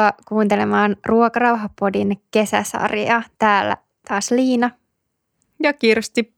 Tervetuloa 0.00 0.24
kuuntelemaan 0.28 0.96
Ruokarauhapodin 1.06 2.22
kesäsarjaa. 2.30 3.22
Täällä 3.38 3.76
taas 4.08 4.30
Liina. 4.30 4.70
Ja 5.62 5.72
Kirsti. 5.72 6.34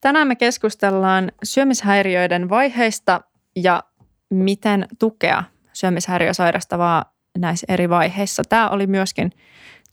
Tänään 0.00 0.28
me 0.28 0.36
keskustellaan 0.36 1.32
syömishäiriöiden 1.42 2.48
vaiheista 2.48 3.20
ja 3.56 3.82
miten 4.30 4.88
tukea 4.98 5.44
syömishäiriö 5.72 6.34
sairastavaa 6.34 7.14
näissä 7.38 7.66
eri 7.68 7.88
vaiheissa. 7.88 8.42
Tämä 8.48 8.68
oli 8.68 8.86
myöskin 8.86 9.32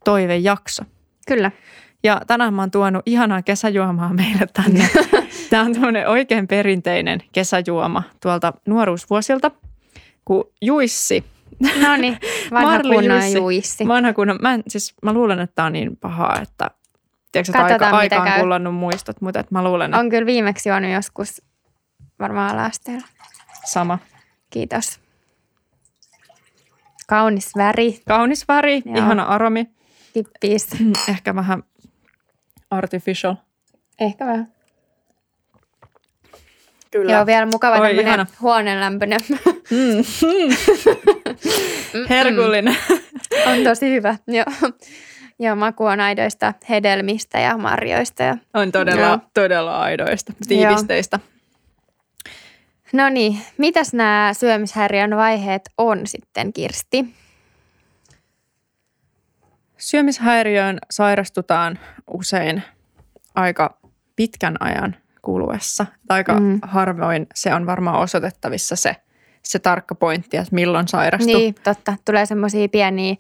toivejakso. 0.05 0.83
Kyllä. 1.27 1.51
Ja 2.03 2.21
tänään 2.27 2.53
mä 2.53 2.61
oon 2.61 2.71
tuonut 2.71 3.01
ihanaa 3.05 3.41
kesäjuomaa 3.41 4.13
meille 4.13 4.47
tänne. 4.53 4.89
Tämä 5.49 5.63
on 5.63 5.73
tämmöinen 5.73 6.09
oikein 6.09 6.47
perinteinen 6.47 7.19
kesäjuoma 7.31 8.03
tuolta 8.21 8.53
nuoruusvuosilta, 8.67 9.51
kun 10.25 10.43
juissi. 10.61 11.36
No 11.87 11.95
niin, 11.97 12.17
vanha 12.51 12.79
kunnon 12.81 13.33
juissi. 13.33 13.87
Vanha 13.87 14.13
kunnon, 14.13 14.37
mä, 14.41 14.53
en, 14.53 14.63
siis, 14.67 14.93
mä 15.03 15.13
luulen, 15.13 15.39
että 15.39 15.55
tämä 15.55 15.65
on 15.65 15.73
niin 15.73 15.97
pahaa, 15.97 16.39
että 16.41 16.71
tiedätkö, 17.31 17.51
että 17.51 17.63
aika, 17.85 17.97
aika 17.97 18.15
on 18.15 18.27
käy. 18.27 18.39
kullannut 18.39 18.75
muistot, 18.75 19.21
mutta 19.21 19.39
että 19.39 19.55
mä 19.55 19.63
luulen, 19.63 19.85
että 19.85 19.97
On 19.99 20.09
kyllä 20.09 20.25
viimeksi 20.25 20.69
juonut 20.69 20.91
joskus 20.91 21.41
varmaan 22.19 22.51
alasteella. 22.59 23.07
sama. 23.65 23.99
Kiitos. 24.49 24.99
Kaunis 27.07 27.51
väri, 27.57 28.01
Kaunis 28.07 28.47
väri, 28.47 28.81
Joo. 28.85 28.95
ihana 28.95 29.23
aromi, 29.23 29.67
kippis. 30.13 30.67
ehkä 31.09 31.35
vähän 31.35 31.63
artificial. 32.71 33.35
Ehkä 33.99 34.25
vähän. 34.25 34.51
Kyllä. 36.91 37.11
Joo, 37.13 37.25
vielä 37.25 37.45
mukava 37.45 37.75
Oi, 37.75 37.95
tämmöinen 37.95 38.25
huoneenlämpöinen. 38.41 39.19
Mm. 41.93 42.05
Herkullinen. 42.09 42.77
on 43.45 43.63
tosi 43.63 43.91
hyvä. 43.91 44.15
Joo. 44.27 44.71
Joo, 45.39 45.55
maku 45.55 45.85
on 45.85 45.99
aidoista 45.99 46.53
hedelmistä 46.69 47.39
ja 47.39 47.57
marjoista. 47.57 48.23
Ja... 48.23 48.37
On 48.53 48.71
todella, 48.71 49.01
Joo. 49.05 49.19
todella 49.33 49.79
aidoista, 49.81 50.33
tiivisteistä. 50.47 51.19
No 52.93 53.09
niin, 53.09 53.37
mitäs 53.57 53.93
nämä 53.93 54.31
syömishäiriön 54.33 55.15
vaiheet 55.17 55.61
on 55.77 56.07
sitten, 56.07 56.53
Kirsti? 56.53 57.05
Syömishäiriöön 59.77 60.77
sairastutaan 60.91 61.79
usein 62.07 62.63
aika 63.35 63.77
pitkän 64.15 64.55
ajan 64.59 64.95
kuluessa. 65.21 65.85
Aika 66.09 66.33
Mm. 66.33 66.45
mm. 66.45 66.59
harvoin 66.61 67.27
se 67.35 67.53
on 67.53 67.65
varmaan 67.65 67.99
osoitettavissa 67.99 68.75
se, 68.75 68.95
se 69.51 69.59
tarkka 69.59 69.95
pointti, 69.95 70.37
että 70.37 70.55
milloin 70.55 70.87
sairastuu. 70.87 71.37
Niin, 71.37 71.55
totta. 71.63 71.95
Tulee 72.05 72.25
semmoisia 72.25 72.69
pieniä, 72.69 73.15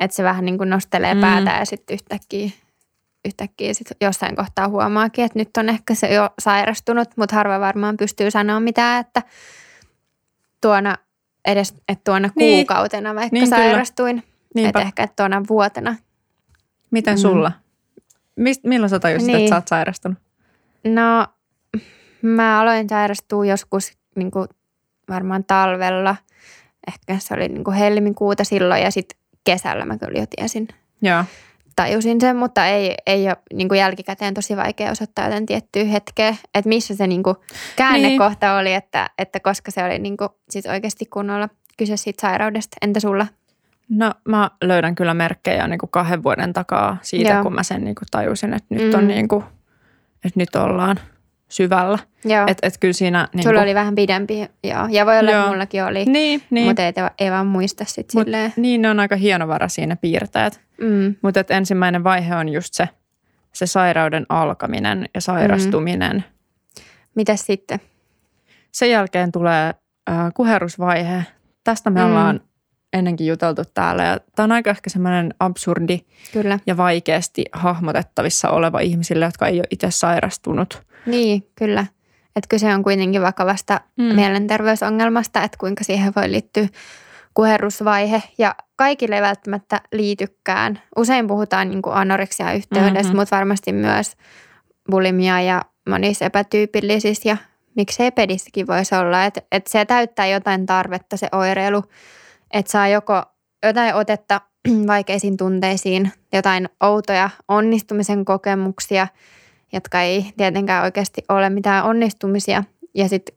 että 0.00 0.14
se 0.16 0.22
vähän 0.24 0.44
niin 0.44 0.58
kuin 0.58 0.70
nostelee 0.70 1.14
Mm. 1.14 1.20
päätä 1.20 1.50
ja 1.50 1.64
sitten 1.64 1.94
yhtäkkiä, 1.94 2.50
yhtäkkiä 3.24 3.74
sit 3.74 3.86
jossain 4.00 4.36
kohtaa 4.36 4.68
huomaakin, 4.68 5.24
että 5.24 5.38
nyt 5.38 5.56
on 5.56 5.68
ehkä 5.68 5.94
se 5.94 6.14
jo 6.14 6.30
sairastunut, 6.38 7.08
mutta 7.16 7.36
harva 7.36 7.60
varmaan 7.60 7.96
pystyy 7.96 8.30
sanoa 8.30 8.60
mitään, 8.60 9.00
että 9.00 9.22
tuona 10.60 10.96
edes, 11.44 11.74
että 11.88 12.04
tuona 12.04 12.28
Niin. 12.36 12.66
kuukautena 12.66 13.14
vaikka 13.14 13.28
Niin, 13.32 13.48
sairastuin. 13.48 14.22
Että 14.56 14.80
ehkä 14.80 15.02
että 15.02 15.22
tuona 15.22 15.42
vuotena. 15.48 15.96
Miten 16.90 17.14
Mm. 17.14 17.18
sulla? 17.18 17.52
Mist, 18.36 18.64
milloin 18.64 18.90
sä 18.90 18.98
tajusit, 18.98 19.26
Niin. 19.26 19.38
että 19.38 19.48
sä 19.48 19.54
oot 19.54 19.68
sairastunut? 19.68 20.18
No, 20.84 21.26
mä 22.22 22.60
aloin 22.60 22.88
sairastua 22.88 23.44
joskus 23.46 23.92
niin 24.16 24.30
kuin 24.30 24.48
varmaan 25.08 25.44
talvella. 25.44 26.16
Ehkä 26.88 27.16
se 27.18 27.34
oli 27.34 27.48
niin 27.48 27.64
kuin 27.64 27.76
helmikuuta 27.76 28.44
silloin 28.44 28.82
ja 28.82 28.90
sitten 28.90 29.18
kesällä 29.44 29.84
mä 29.84 29.98
kyllä 29.98 30.20
jo 30.20 30.26
tiesin. 30.36 30.68
Joo. 31.02 31.24
Tajusin 31.76 32.20
sen, 32.20 32.36
mutta 32.36 32.66
ei, 32.66 32.94
ei 33.06 33.26
ole 33.26 33.36
niin 33.54 33.68
kuin 33.68 33.78
jälkikäteen 33.78 34.34
tosi 34.34 34.56
vaikea 34.56 34.90
osoittaa 34.90 35.24
jotain 35.24 35.46
tiettyä 35.46 35.84
hetkeä, 35.84 36.28
että 36.54 36.68
missä 36.68 36.96
se 36.96 37.06
niin 37.06 37.22
kuin 37.22 37.36
käännekohta 37.76 38.56
oli, 38.56 38.74
että, 38.74 39.10
että 39.18 39.40
koska 39.40 39.70
se 39.70 39.84
oli 39.84 39.98
niin 39.98 40.16
kuin 40.16 40.28
sit 40.50 40.66
oikeasti 40.66 41.06
kunnolla 41.06 41.48
kyse 41.78 41.96
siitä 41.96 42.20
sairaudesta. 42.20 42.76
Entä 42.82 43.00
sulla? 43.00 43.26
No 43.88 44.14
mä 44.28 44.50
löydän 44.64 44.94
kyllä 44.94 45.14
merkkejä 45.14 45.68
niin 45.68 45.78
kuin 45.78 45.90
kahden 45.90 46.22
vuoden 46.22 46.52
takaa 46.52 46.96
siitä, 47.02 47.30
Joo. 47.32 47.42
kun 47.42 47.54
mä 47.54 47.62
sen 47.62 47.84
niin 47.84 47.94
kuin 47.94 48.08
tajusin, 48.10 48.54
että 48.54 48.74
nyt, 48.74 48.92
Mm. 48.92 48.98
on 48.98 49.08
niin 49.08 49.28
kuin, 49.28 49.44
että 50.24 50.40
nyt 50.40 50.54
ollaan 50.56 50.96
syvällä. 51.48 51.98
Joo, 52.24 52.44
Että 52.46 52.66
et 52.66 52.78
kyllä 52.80 52.92
siinä... 52.92 53.28
Niin 53.34 53.42
sulla 53.42 53.54
kuin, 53.54 53.62
oli 53.62 53.74
vähän 53.74 53.94
pidempi, 53.94 54.48
joo. 54.64 54.86
Ja 54.90 55.06
voi 55.06 55.18
olla, 55.18 55.30
että 55.30 55.40
Joo. 55.42 55.48
mullakin 55.48 55.84
oli, 55.84 56.04
Niin, 56.04 56.42
niin. 56.50 56.66
mutta 56.66 56.82
ei, 56.82 56.92
ei 57.18 57.30
vaan 57.30 57.46
muista 57.46 57.84
sitten 57.84 58.24
silleen. 58.24 58.52
niin, 58.56 58.82
ne 58.82 58.90
on 58.90 59.00
aika 59.00 59.16
hienovara 59.16 59.68
siinä 59.68 59.96
piirteet. 59.96 60.60
Mm. 60.80 61.14
Mutta 61.22 61.44
ensimmäinen 61.48 62.04
vaihe 62.04 62.34
on 62.36 62.48
just 62.48 62.74
se, 62.74 62.88
se 63.52 63.66
sairauden 63.66 64.26
alkaminen 64.28 65.08
ja 65.14 65.20
sairastuminen. 65.20 66.16
Mm. 66.16 66.82
Mitäs 67.14 67.46
sitten? 67.46 67.80
Sen 68.72 68.90
jälkeen 68.90 69.32
tulee 69.32 69.74
äh, 70.10 70.16
kuherusvaihe. 70.34 71.24
Tästä 71.64 71.90
me 71.90 72.00
mm. 72.00 72.06
ollaan 72.06 72.40
ennenkin 72.92 73.26
juteltu 73.26 73.62
täällä. 73.74 74.04
Ja 74.04 74.18
tämä 74.36 74.44
on 74.44 74.52
aika 74.52 74.70
ehkä 74.70 74.90
semmoinen 74.90 75.34
absurdi 75.40 76.00
Kyllä. 76.32 76.58
ja 76.66 76.76
vaikeasti 76.76 77.44
hahmotettavissa 77.52 78.50
oleva 78.50 78.80
ihmisille, 78.80 79.24
jotka 79.24 79.46
ei 79.46 79.58
ole 79.58 79.66
itse 79.70 79.90
sairastunut. 79.90 80.82
Niin, 81.06 81.46
kyllä. 81.54 81.86
Että 82.36 82.48
kyse 82.48 82.74
on 82.74 82.82
kuitenkin 82.82 83.22
vakavasta 83.22 83.80
mm. 83.96 84.04
Mielenterveysongelmasta, 84.04 85.42
että 85.42 85.58
kuinka 85.58 85.84
siihen 85.84 86.12
voi 86.16 86.32
liittyä 86.32 86.68
kuherrusvaihe. 87.34 88.22
Ja 88.38 88.54
kaikille 88.76 89.16
ei 89.16 89.22
välttämättä 89.22 89.80
liitykään. 89.92 90.80
Usein 90.96 91.26
puhutaan 91.26 91.70
niin 91.70 91.82
anoreksia 91.92 92.52
yhteydessä, 92.52 92.92
mm-hmm. 92.92 93.08
Mhm. 93.08 93.16
mutta 93.16 93.36
varmasti 93.36 93.72
myös 93.72 94.16
bulimia 94.90 95.40
ja 95.40 95.62
monissa 95.88 96.24
epätyypillisissä 96.24 97.28
ja 97.28 97.36
miksei 97.74 98.10
pedissäkin 98.10 98.66
voisi 98.66 98.94
olla. 98.94 99.24
Että 99.24 99.42
et 99.52 99.66
se 99.66 99.84
täyttää 99.84 100.26
jotain 100.26 100.66
tarvetta 100.66 101.16
se 101.16 101.28
oireilu, 101.32 101.84
että 102.50 102.72
saa 102.72 102.88
joko 102.88 103.22
jotain 103.66 103.94
otetta 103.94 104.40
vaikeisiin 104.86 105.36
tunteisiin, 105.36 106.12
jotain 106.32 106.68
outoja 106.80 107.30
onnistumisen 107.48 108.24
kokemuksia, 108.24 109.06
jotka 109.72 110.00
ei 110.00 110.32
tietenkään 110.36 110.84
oikeasti 110.84 111.24
ole 111.28 111.50
mitään 111.50 111.84
onnistumisia. 111.84 112.64
Ja 112.94 113.08
sitten 113.08 113.34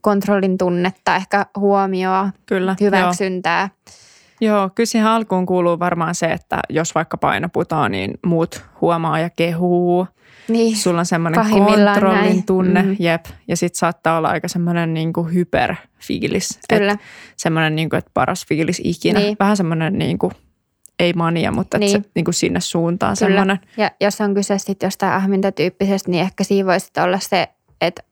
kontrollin 0.00 0.58
tunnetta, 0.58 1.16
ehkä 1.16 1.46
huomioa, 1.56 2.30
Kyllä. 2.46 2.76
hyväksyntää. 2.80 3.60
Joo. 3.60 3.92
Joo, 4.42 4.70
kyllä 4.74 4.86
siihen 4.86 5.08
alkuun 5.08 5.46
kuuluu 5.46 5.78
varmaan 5.78 6.14
se, 6.14 6.26
että 6.26 6.60
jos 6.70 6.94
vaikka 6.94 7.16
paino 7.16 7.48
putoaa, 7.52 7.88
niin 7.88 8.14
muut 8.26 8.64
huomaa 8.80 9.18
ja 9.18 9.30
kehuu. 9.30 10.06
Niin, 10.48 10.76
Sulla 10.76 10.98
on 10.98 11.06
semmoinen 11.06 11.40
kontrollin 11.50 11.84
näin. 12.00 12.46
tunne, 12.46 12.82
Mm. 12.82 12.96
jep. 12.98 13.24
Ja 13.48 13.56
sitten 13.56 13.78
saattaa 13.78 14.18
olla 14.18 14.28
aika 14.28 14.48
semmoinen 14.48 14.94
niin 14.94 15.12
kuin 15.12 15.34
hyperfiilis. 15.34 16.58
kyllä. 16.68 16.92
Et 16.92 17.00
semmoinen, 17.36 17.76
niin 17.76 17.90
kuin, 17.90 17.98
että 17.98 18.10
paras 18.14 18.46
fiilis 18.46 18.80
ikinä. 18.84 19.20
Niin. 19.20 19.36
Vähän 19.40 19.56
semmoinen, 19.56 19.98
niin 19.98 20.18
kuin, 20.18 20.32
ei 20.98 21.12
mania, 21.12 21.52
mutta 21.52 21.78
niin. 21.78 21.90
Se, 21.90 22.02
niin 22.14 22.24
kuin 22.24 22.34
sinne 22.34 22.60
suuntaan 22.60 23.16
Kyllä. 23.18 23.30
semmoinen. 23.30 23.58
Ja 23.76 23.90
jos 24.00 24.20
on 24.20 24.34
kyse 24.34 24.58
sitten 24.58 24.86
jostain 24.86 25.12
ahmintatyyppisestä, 25.12 26.10
niin 26.10 26.22
ehkä 26.22 26.44
siinä 26.44 26.66
voisi 26.66 26.90
olla 27.04 27.18
se, 27.18 27.48
että 27.80 28.02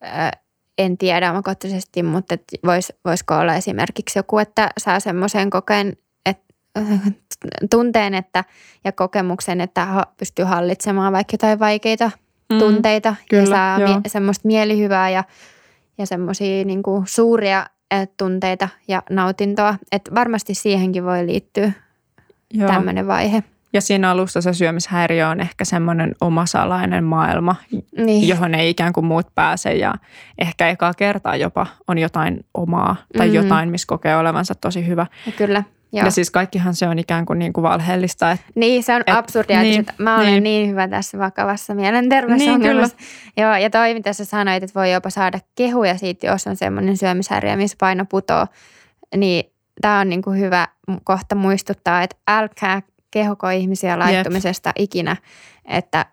ää, 0.00 0.32
en 0.78 0.98
tiedä 0.98 1.30
omakohtaisesti, 1.30 2.02
mutta 2.02 2.34
et 2.34 2.42
vois, 2.66 2.92
voisiko 3.04 3.34
olla 3.34 3.54
esimerkiksi 3.54 4.18
joku, 4.18 4.38
että 4.38 4.70
saa 4.78 5.00
semmoisen 5.00 5.50
kokeen, 5.50 5.96
et, 6.26 6.38
tunteen 7.70 8.14
että, 8.14 8.44
ja 8.84 8.92
kokemuksen, 8.92 9.60
että 9.60 10.06
pystyy 10.16 10.44
hallitsemaan 10.44 11.12
vaikka 11.12 11.34
jotain 11.34 11.58
vaikeita 11.58 12.10
mm, 12.52 12.58
tunteita 12.58 13.08
ja 13.08 13.14
kyllä, 13.30 13.46
saa 13.46 13.80
joo. 13.80 13.88
mie- 13.88 14.00
semmoista 14.06 14.48
mielihyvää 14.48 15.10
ja, 15.10 15.24
ja 15.98 16.06
semmoisia 16.06 16.64
niinku 16.64 17.04
suuria 17.06 17.66
eh, 17.90 18.08
tunteita 18.16 18.68
ja 18.88 19.02
nautintoa. 19.10 19.74
Et 19.92 20.10
varmasti 20.14 20.54
siihenkin 20.54 21.04
voi 21.04 21.26
liittyä 21.26 21.72
tämmöinen 22.66 23.06
vaihe. 23.06 23.42
Ja 23.76 23.80
siinä 23.80 24.10
alussa 24.10 24.40
se 24.40 24.52
syömishäiriö 24.52 25.28
on 25.28 25.40
ehkä 25.40 25.64
semmoinen 25.64 26.14
oma 26.20 26.46
salainen 26.46 27.04
maailma, 27.04 27.56
Niin. 27.98 28.28
johon 28.28 28.54
ei 28.54 28.70
ikään 28.70 28.92
kuin 28.92 29.06
muut 29.06 29.26
pääse 29.34 29.72
ja 29.74 29.94
ehkä 30.38 30.68
ekaa 30.68 30.94
kertaa 30.94 31.36
jopa 31.36 31.66
on 31.88 31.98
jotain 31.98 32.44
omaa 32.54 32.96
tai 33.18 33.26
Mhm. 33.26 33.34
mm-hmm. 33.36 33.48
jotain, 33.48 33.68
missä 33.70 33.86
kokee 33.86 34.16
olevansa 34.16 34.54
tosi 34.54 34.86
hyvä. 34.86 35.06
Ja 35.26 35.32
Kyllä, 35.32 35.62
joo. 35.92 36.04
Ja 36.04 36.10
siis 36.10 36.30
kaikkihan 36.30 36.74
se 36.74 36.88
on 36.88 36.98
ikään 36.98 37.26
kuin, 37.26 37.38
niin 37.38 37.52
kuin 37.52 37.62
valheellista. 37.62 38.30
Että, 38.30 38.46
Niin, 38.54 38.82
se 38.82 38.94
on 38.94 39.00
Et- 39.06 39.14
absurdia, 39.16 39.60
niin, 39.62 39.80
että 39.80 39.92
mä 39.98 40.14
olen 40.16 40.26
niin. 40.26 40.42
niin. 40.42 40.60
niin 40.62 40.70
hyvä 40.70 40.88
tässä 40.88 41.18
vakavassa 41.18 41.74
mielenterveysongelmassa. 41.74 42.96
Joo, 43.40 43.54
ja 43.56 43.70
toi, 43.70 43.94
mitä 43.94 44.12
sä 44.12 44.24
sanoit, 44.24 44.62
että 44.62 44.80
voi 44.80 44.92
jopa 44.92 45.10
saada 45.10 45.38
kehuja 45.54 45.98
siitä, 45.98 46.26
jos 46.26 46.46
on 46.46 46.56
semmoinen 46.56 46.96
syömishäiriö, 46.96 47.56
missä 47.56 47.76
paino 47.80 48.04
putoo, 48.04 48.46
niin 49.16 49.44
tämä 49.80 50.00
on 50.00 50.08
niin 50.08 50.22
kuin 50.22 50.40
hyvä 50.40 50.68
kohta 51.04 51.34
muistuttaa, 51.34 52.02
että 52.02 52.16
älkää 52.28 52.82
kehuko 53.10 53.48
ihmisiä 53.48 53.98
laittumisesta 53.98 54.72
ikinä, 54.78 55.16
että 55.64 56.06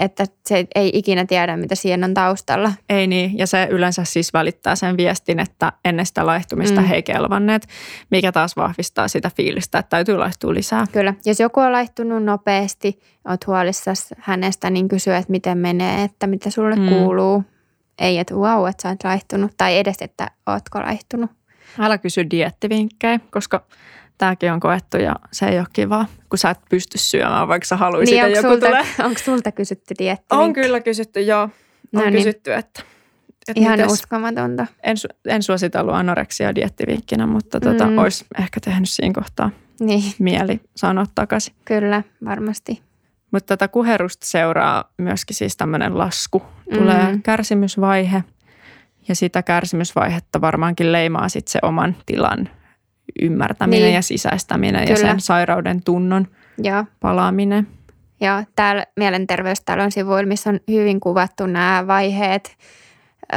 että 0.00 0.26
se 0.46 0.66
ei 0.74 0.90
ikinä 0.94 1.24
tiedä, 1.26 1.56
mitä 1.56 1.74
siinä 1.74 2.06
on 2.06 2.14
taustalla. 2.14 2.72
Ei 2.88 3.06
niin, 3.06 3.38
ja 3.38 3.46
se 3.46 3.68
yleensä 3.70 4.04
siis 4.04 4.32
välittää 4.32 4.76
sen 4.76 4.96
viestin, 4.96 5.40
että 5.40 5.72
ennen 5.84 6.06
sitä 6.06 6.26
laihtumista 6.26 6.80
mm. 6.80 6.86
he 6.86 7.02
kelvanneet, 7.02 7.68
mikä 8.10 8.32
taas 8.32 8.56
vahvistaa 8.56 9.08
sitä 9.08 9.30
fiilistä, 9.36 9.78
että 9.78 9.90
täytyy 9.90 10.16
laihtua 10.16 10.54
lisää. 10.54 10.86
Kyllä, 10.92 11.14
jos 11.24 11.40
joku 11.40 11.60
on 11.60 11.72
laihtunut 11.72 12.24
nopeasti, 12.24 12.98
oot 13.28 13.46
huolissasi 13.46 14.14
hänestä, 14.18 14.70
niin 14.70 14.88
kysy, 14.88 15.14
että 15.14 15.30
miten 15.30 15.58
menee, 15.58 16.02
että 16.02 16.26
mitä 16.26 16.50
sulle 16.50 16.76
mm. 16.76 16.88
kuuluu. 16.88 17.44
Ei, 17.98 18.18
että 18.18 18.34
wow, 18.34 18.68
että 18.68 18.82
sä 18.82 18.88
oot 18.88 19.04
laihtunut, 19.04 19.52
tai 19.56 19.78
edes, 19.78 19.96
että 20.00 20.30
ootko 20.46 20.78
laihtunut. 20.78 21.30
Älä 21.78 21.98
kysy 21.98 22.30
diettivinkkejä, 22.30 23.20
koska 23.30 23.66
tämäkin 24.18 24.52
on 24.52 24.60
koettu 24.60 24.96
ja 24.96 25.16
se 25.32 25.46
ei 25.46 25.58
ole 25.58 25.66
kiva, 25.72 26.06
kun 26.30 26.38
sä 26.38 26.50
et 26.50 26.60
pysty 26.70 26.98
syömään, 26.98 27.48
vaikka 27.48 27.66
sä 27.66 27.76
haluaisit, 27.76 28.16
niin, 28.16 28.30
joku 28.30 28.48
sulta, 28.48 28.66
tulee. 28.66 28.84
Onko 29.04 29.18
sulta 29.18 29.52
kysytty 29.52 29.94
dietti? 29.98 30.26
On 30.30 30.52
kyllä 30.52 30.80
kysytty, 30.80 31.20
joo. 31.20 31.42
On 31.42 31.50
no 31.92 32.00
niin. 32.00 32.12
kysytty, 32.12 32.54
että, 32.54 32.82
että 33.48 33.60
Ihan 33.60 33.78
mites, 33.78 33.92
uskomatonta. 33.92 34.66
En, 34.82 34.96
en 35.28 35.42
suositellut 35.42 35.94
anoreksia 35.94 36.54
diettivinkkinä, 36.54 37.26
mutta 37.26 37.60
tota, 37.60 37.86
mm. 37.86 37.98
olisi 37.98 38.24
ehkä 38.40 38.60
tehnyt 38.60 38.90
siinä 38.90 39.14
kohtaa 39.14 39.50
niin. 39.80 40.02
mieli 40.18 40.60
sanoa 40.76 41.06
takaisin. 41.14 41.54
Kyllä, 41.64 42.02
varmasti. 42.24 42.82
Mutta 43.30 43.56
tätä 43.56 43.68
kuherusta 43.68 44.26
seuraa 44.26 44.92
myöskin 44.98 45.36
siis 45.36 45.56
tämmöinen 45.56 45.98
lasku. 45.98 46.42
Tulee 46.74 47.12
mm. 47.12 47.22
kärsimysvaihe 47.22 48.24
ja 49.08 49.14
sitä 49.14 49.42
kärsimysvaihetta 49.42 50.40
varmaankin 50.40 50.92
leimaa 50.92 51.28
sitten 51.28 51.52
se 51.52 51.58
oman 51.62 51.96
tilan 52.06 52.48
ymmärtäminen 53.22 53.82
niin. 53.82 53.94
ja 53.94 54.02
sisäistäminen 54.02 54.86
Kyllä. 54.86 55.00
ja 55.00 55.06
sen 55.06 55.20
sairauden 55.20 55.82
tunnon 55.82 56.26
ja. 56.62 56.84
palaaminen. 57.00 57.66
Ja 58.20 58.44
täällä 58.56 58.86
mielenterveystalon 58.96 59.92
sivuilla, 59.92 60.28
missä 60.28 60.50
on 60.50 60.60
hyvin 60.70 61.00
kuvattu 61.00 61.46
nämä 61.46 61.84
vaiheet 61.86 62.56
ö, 63.34 63.36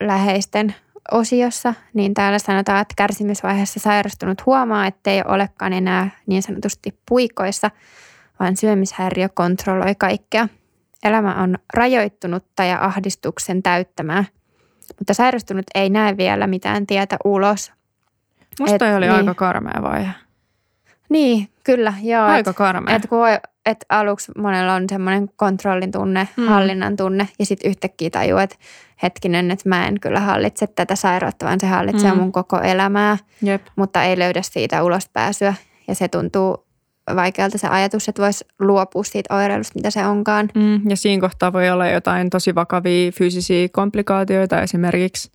läheisten 0.00 0.74
osiossa, 1.10 1.74
niin 1.94 2.14
täällä 2.14 2.38
sanotaan, 2.38 2.80
että 2.80 2.94
kärsimysvaiheessa 2.96 3.80
sairastunut 3.80 4.46
huomaa, 4.46 4.86
ettei 4.86 5.22
olekaan 5.26 5.72
enää 5.72 6.10
niin 6.26 6.42
sanotusti 6.42 6.98
puikoissa, 7.08 7.70
vaan 8.40 8.56
syömishäiriö 8.56 9.28
kontrolloi 9.28 9.94
kaikkea. 9.94 10.48
Elämä 11.02 11.42
on 11.42 11.58
rajoittunutta 11.74 12.64
ja 12.64 12.84
ahdistuksen 12.84 13.62
täyttämää, 13.62 14.24
mutta 14.98 15.14
sairastunut 15.14 15.64
ei 15.74 15.90
näe 15.90 16.16
vielä 16.16 16.46
mitään 16.46 16.86
tietä 16.86 17.16
ulos 17.24 17.72
Musta 18.60 18.88
et, 18.88 18.96
oli 18.96 19.06
niin. 19.06 19.16
aika 19.16 19.34
karmea 19.34 19.82
vaihe. 19.82 20.10
Niin, 21.08 21.48
kyllä, 21.64 21.94
joo. 22.02 22.24
Aika 22.24 22.52
karmea. 22.52 22.96
Et, 22.96 23.06
kun, 23.06 23.18
et 23.66 23.84
aluksi 23.88 24.32
monella 24.38 24.74
on 24.74 24.84
semmoinen 24.88 25.28
kontrollin 25.36 25.92
tunne, 25.92 26.28
mm. 26.36 26.48
hallinnan 26.48 26.96
tunne 26.96 27.28
ja 27.38 27.46
sitten 27.46 27.70
yhtäkkiä 27.70 28.10
tajuu, 28.10 28.38
että 28.38 28.56
hetkinen, 29.02 29.50
että 29.50 29.68
mä 29.68 29.86
en 29.86 30.00
kyllä 30.00 30.20
hallitse 30.20 30.66
tätä 30.66 30.96
sairautta, 30.96 31.46
vaan 31.46 31.60
se 31.60 31.66
hallitsee 31.66 32.12
mm. 32.12 32.18
mun 32.18 32.32
koko 32.32 32.60
elämää, 32.60 33.18
Jep. 33.42 33.62
mutta 33.76 34.02
ei 34.02 34.18
löydä 34.18 34.42
siitä 34.42 34.82
ulospääsyä 34.82 35.54
ja 35.88 35.94
se 35.94 36.08
tuntuu 36.08 36.66
vaikealta 37.16 37.58
se 37.58 37.68
ajatus, 37.68 38.08
että 38.08 38.22
voisi 38.22 38.44
luopua 38.60 39.04
siitä 39.04 39.34
oireilusta, 39.34 39.72
mitä 39.74 39.90
se 39.90 40.06
onkaan. 40.06 40.48
Mm, 40.54 40.90
ja 40.90 40.96
siinä 40.96 41.20
kohtaa 41.20 41.52
voi 41.52 41.70
olla 41.70 41.88
jotain 41.88 42.30
tosi 42.30 42.54
vakavia 42.54 43.12
fyysisiä 43.12 43.68
komplikaatioita 43.72 44.62
esimerkiksi 44.62 45.30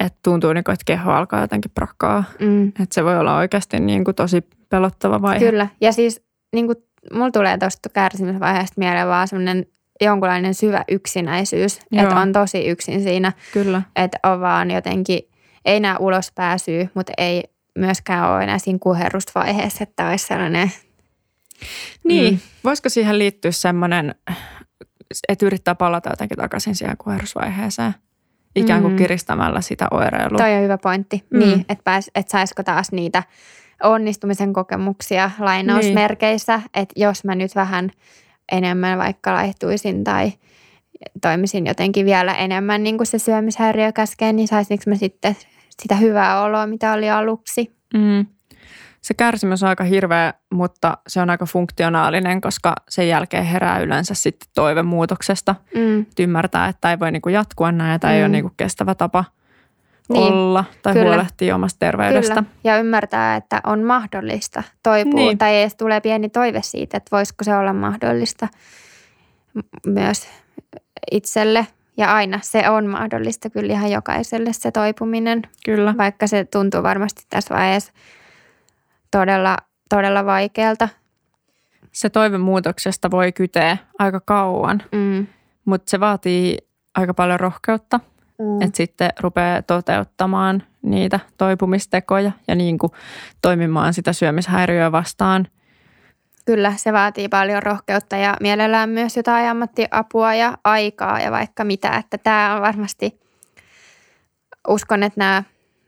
että 0.00 0.18
tuntuu, 0.22 0.52
niin 0.52 0.64
kuin, 0.64 0.72
että 0.72 0.84
keho 0.86 1.12
alkaa 1.12 1.40
jotenkin 1.40 1.70
prakkaa. 1.74 2.24
Mm. 2.40 2.68
Että 2.68 2.86
se 2.92 3.04
voi 3.04 3.18
olla 3.18 3.36
oikeasti 3.36 3.80
niin 3.80 4.04
kuin 4.04 4.14
tosi 4.14 4.44
pelottava 4.68 5.22
vaihe. 5.22 5.50
Kyllä. 5.50 5.68
Ja 5.80 5.92
siis 5.92 6.24
niin 6.52 6.66
kuin, 6.66 6.76
mulla 7.12 7.30
tulee 7.30 7.58
tuosta 7.58 7.88
kärsimysvaiheesta 7.88 8.74
mieleen 8.78 9.08
vaan 9.08 9.28
semmoinen 9.28 9.66
jonkunlainen 10.00 10.54
syvä 10.54 10.84
yksinäisyys. 10.90 11.78
Että 11.92 12.16
on 12.16 12.32
tosi 12.32 12.66
yksin 12.66 13.02
siinä. 13.02 13.32
Kyllä. 13.52 13.82
Että 13.96 14.18
on 14.22 14.40
vaan 14.40 14.70
jotenkin, 14.70 15.20
ei 15.64 15.80
näe 15.80 15.96
ulospääsyä, 16.00 16.88
mutta 16.94 17.12
ei 17.18 17.44
myöskään 17.78 18.30
ole 18.30 18.42
enää 18.44 18.58
siinä 18.58 18.78
kuherrusvaiheessa, 18.82 19.82
että 19.82 20.08
olisi 20.08 20.26
sellainen... 20.26 20.72
Niin, 22.04 22.34
mm. 22.34 22.40
voisiko 22.64 22.88
siihen 22.88 23.18
liittyä 23.18 23.50
semmoinen, 23.50 24.14
että 25.28 25.46
yrittää 25.46 25.74
palata 25.74 26.10
jotenkin 26.10 26.38
takaisin 26.38 26.74
siihen 26.74 26.96
kuherrusvaiheeseen? 26.96 27.94
Ikään 28.56 28.82
kuin 28.82 28.92
mm. 28.92 28.96
kiristämällä 28.96 29.60
sitä 29.60 29.88
oireilua. 29.90 30.38
Toi 30.38 30.54
on 30.54 30.62
hyvä 30.62 30.78
pointti. 30.78 31.24
Mm. 31.30 31.38
Niin, 31.38 31.60
että, 31.60 31.84
pääs, 31.84 32.10
että 32.14 32.30
saisiko 32.30 32.62
taas 32.62 32.92
niitä 32.92 33.22
onnistumisen 33.82 34.52
kokemuksia 34.52 35.30
lainausmerkeissä, 35.38 36.56
niin. 36.56 36.66
että 36.74 36.94
jos 36.96 37.24
mä 37.24 37.34
nyt 37.34 37.54
vähän 37.54 37.90
enemmän 38.52 38.98
vaikka 38.98 39.34
laihtuisin 39.34 40.04
tai 40.04 40.32
toimisin 41.22 41.66
jotenkin 41.66 42.06
vielä 42.06 42.34
enemmän 42.34 42.82
niin 42.82 42.96
kuin 42.96 43.06
se 43.06 43.18
syömishäiriö 43.18 43.92
käskee, 43.92 44.32
niin 44.32 44.48
saisinko 44.48 44.84
mä 44.86 44.96
sitten 44.96 45.36
sitä 45.82 45.94
hyvää 45.96 46.42
oloa, 46.42 46.66
mitä 46.66 46.92
oli 46.92 47.10
aluksi. 47.10 47.76
Mm 47.94 48.26
se 49.04 49.14
kärsimys 49.14 49.62
on 49.62 49.68
aika 49.68 49.84
hirveä, 49.84 50.34
mutta 50.50 50.98
se 51.08 51.20
on 51.20 51.30
aika 51.30 51.46
funktionaalinen, 51.46 52.40
koska 52.40 52.74
sen 52.88 53.08
jälkeen 53.08 53.44
herää 53.44 53.78
yleensä 53.78 54.14
sitten 54.14 54.48
toive 54.54 54.82
muutoksesta. 54.82 55.54
Mm. 55.74 56.00
Että 56.00 56.22
ymmärtää, 56.22 56.68
että 56.68 56.90
ei 56.90 56.98
voi 56.98 57.12
niinku 57.12 57.28
jatkua 57.28 57.72
näin, 57.72 58.00
tai 58.00 58.12
mm. 58.12 58.16
ei 58.16 58.22
ole 58.22 58.28
niinku 58.28 58.52
kestävä 58.56 58.94
tapa 58.94 59.24
niin. 60.08 60.32
olla 60.32 60.64
tai 60.82 60.92
Kyllä. 60.92 61.06
huolehtia 61.06 61.54
omasta 61.54 61.78
terveydestä. 61.78 62.34
Kyllä. 62.34 62.46
Ja 62.64 62.78
ymmärtää, 62.78 63.36
että 63.36 63.60
on 63.66 63.82
mahdollista 63.82 64.62
toipua, 64.82 65.20
niin. 65.20 65.38
tai 65.38 65.60
edes 65.60 65.74
tulee 65.74 66.00
pieni 66.00 66.28
toive 66.28 66.62
siitä, 66.62 66.96
että 66.96 67.16
voisiko 67.16 67.44
se 67.44 67.56
olla 67.56 67.72
mahdollista 67.72 68.48
myös 69.86 70.28
itselle. 71.10 71.66
Ja 71.96 72.14
aina 72.14 72.38
se 72.42 72.70
on 72.70 72.86
mahdollista 72.86 73.50
kyllä 73.50 73.72
ihan 73.72 73.90
jokaiselle 73.90 74.52
se 74.52 74.70
toipuminen. 74.70 75.42
Kyllä. 75.64 75.94
Vaikka 75.98 76.26
se 76.26 76.44
tuntuu 76.44 76.82
varmasti 76.82 77.22
tässä 77.30 77.54
vaiheessa– 77.54 77.92
todella, 79.18 79.56
todella 79.88 80.26
vaikealta. 80.26 80.88
Se 81.92 82.10
toive 82.10 82.38
muutoksesta 82.38 83.10
voi 83.10 83.32
kyteä 83.32 83.76
aika 83.98 84.20
kauan, 84.20 84.82
mm. 84.92 85.26
mutta 85.64 85.90
se 85.90 86.00
vaatii 86.00 86.58
aika 86.94 87.14
paljon 87.14 87.40
rohkeutta, 87.40 88.00
mm. 88.38 88.62
että 88.62 88.76
sitten 88.76 89.10
rupeaa 89.20 89.62
toteuttamaan 89.62 90.62
niitä 90.82 91.20
toipumistekoja 91.38 92.32
ja 92.48 92.54
niin 92.54 92.78
kuin 92.78 92.92
toimimaan 93.42 93.94
sitä 93.94 94.12
syömishäiriöä 94.12 94.92
vastaan. 94.92 95.46
Kyllä, 96.46 96.72
se 96.76 96.92
vaatii 96.92 97.28
paljon 97.28 97.62
rohkeutta 97.62 98.16
ja 98.16 98.36
mielellään 98.40 98.88
myös 98.88 99.16
jotain 99.16 99.48
ammattiapua 99.48 100.34
ja 100.34 100.58
aikaa 100.64 101.20
ja 101.20 101.30
vaikka 101.30 101.64
mitä. 101.64 101.96
Että 101.96 102.18
tämä 102.18 102.54
on 102.54 102.62
varmasti, 102.62 103.20
uskon, 104.68 105.02
että 105.02 105.20
nämä 105.20 105.42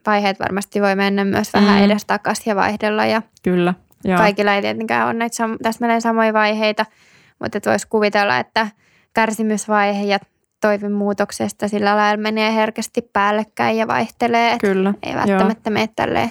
vaiheet 0.07 0.41
varmasti 0.41 0.83
voi 0.83 0.97
mennä 0.97 1.25
myös 1.25 1.53
vähän 1.53 1.79
mm. 1.79 1.85
edes 1.85 2.05
takaisin 2.05 2.51
ja 2.51 2.57
vaihdella. 2.57 3.07
Ja 3.07 3.23
Kyllä. 3.43 3.75
Joo. 4.05 4.19
Kaikilla 4.19 4.55
ei 4.55 4.63
tietenkään 4.63 5.07
ole 5.07 5.15
näitä 5.15 5.45
sam- 5.45 5.59
täsmälleen 5.63 6.03
samoja 6.03 6.33
vaiheita, 6.33 6.87
mutta 7.39 7.61
voisi 7.67 7.89
kuvitella, 7.89 8.39
että 8.39 8.69
kärsimysvaihe 9.15 10.05
ja 10.05 10.19
toivon 10.61 10.93
muutoksesta 10.93 11.69
sillä 11.69 11.97
lailla 11.97 12.23
menee 12.23 12.55
herkästi 12.55 13.03
päällekkäin 13.03 13.77
ja 13.77 13.87
vaihtelee. 13.87 14.59
Kyllä. 14.59 14.95
Ei 15.03 15.15
välttämättä 15.15 15.71
Joo. 15.71 15.75
mene 15.75 15.89
tälleen 15.97 16.31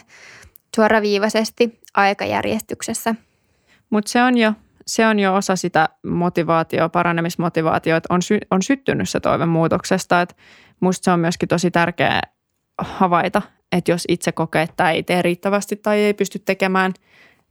suoraviivaisesti 0.75 1.79
aikajärjestyksessä. 1.93 3.15
Mutta 3.89 4.11
se 4.11 4.23
on 4.23 4.37
jo 4.37 4.53
se 4.87 5.07
on 5.07 5.19
jo 5.19 5.35
osa 5.35 5.55
sitä 5.55 5.89
motivaatioa, 6.03 6.89
paranemismotivaatioa, 6.89 7.97
että 7.97 8.13
on, 8.13 8.21
sy- 8.21 8.39
on 8.51 8.61
syttynyt 8.61 9.09
se 9.09 9.19
toivon 9.19 9.49
muutoksesta. 9.49 10.21
Että 10.21 10.35
musta 10.79 11.05
se 11.05 11.11
on 11.11 11.19
myöskin 11.19 11.49
tosi 11.49 11.71
tärkeää 11.71 12.21
havaita, 12.77 13.41
että 13.77 13.91
jos 13.91 14.05
itse 14.07 14.31
kokee, 14.31 14.61
että 14.61 14.91
ei 14.91 15.03
tee 15.03 15.21
riittävästi 15.21 15.75
tai 15.75 15.99
ei 15.99 16.13
pysty 16.13 16.39
tekemään 16.39 16.93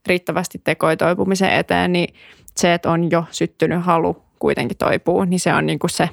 riittävästi 0.07 0.61
tekoja 0.64 0.97
toipumisen 0.97 1.52
eteen, 1.52 1.93
niin 1.93 2.14
se, 2.57 2.75
että 2.75 2.90
on 2.90 3.11
jo 3.11 3.25
syttynyt 3.31 3.85
halu 3.85 4.23
kuitenkin 4.38 4.76
toipuu, 4.76 5.25
niin 5.25 5.40
se 5.40 5.54
on 5.54 5.66
niin 5.66 5.78
kuin 5.78 5.90
se, 5.90 6.09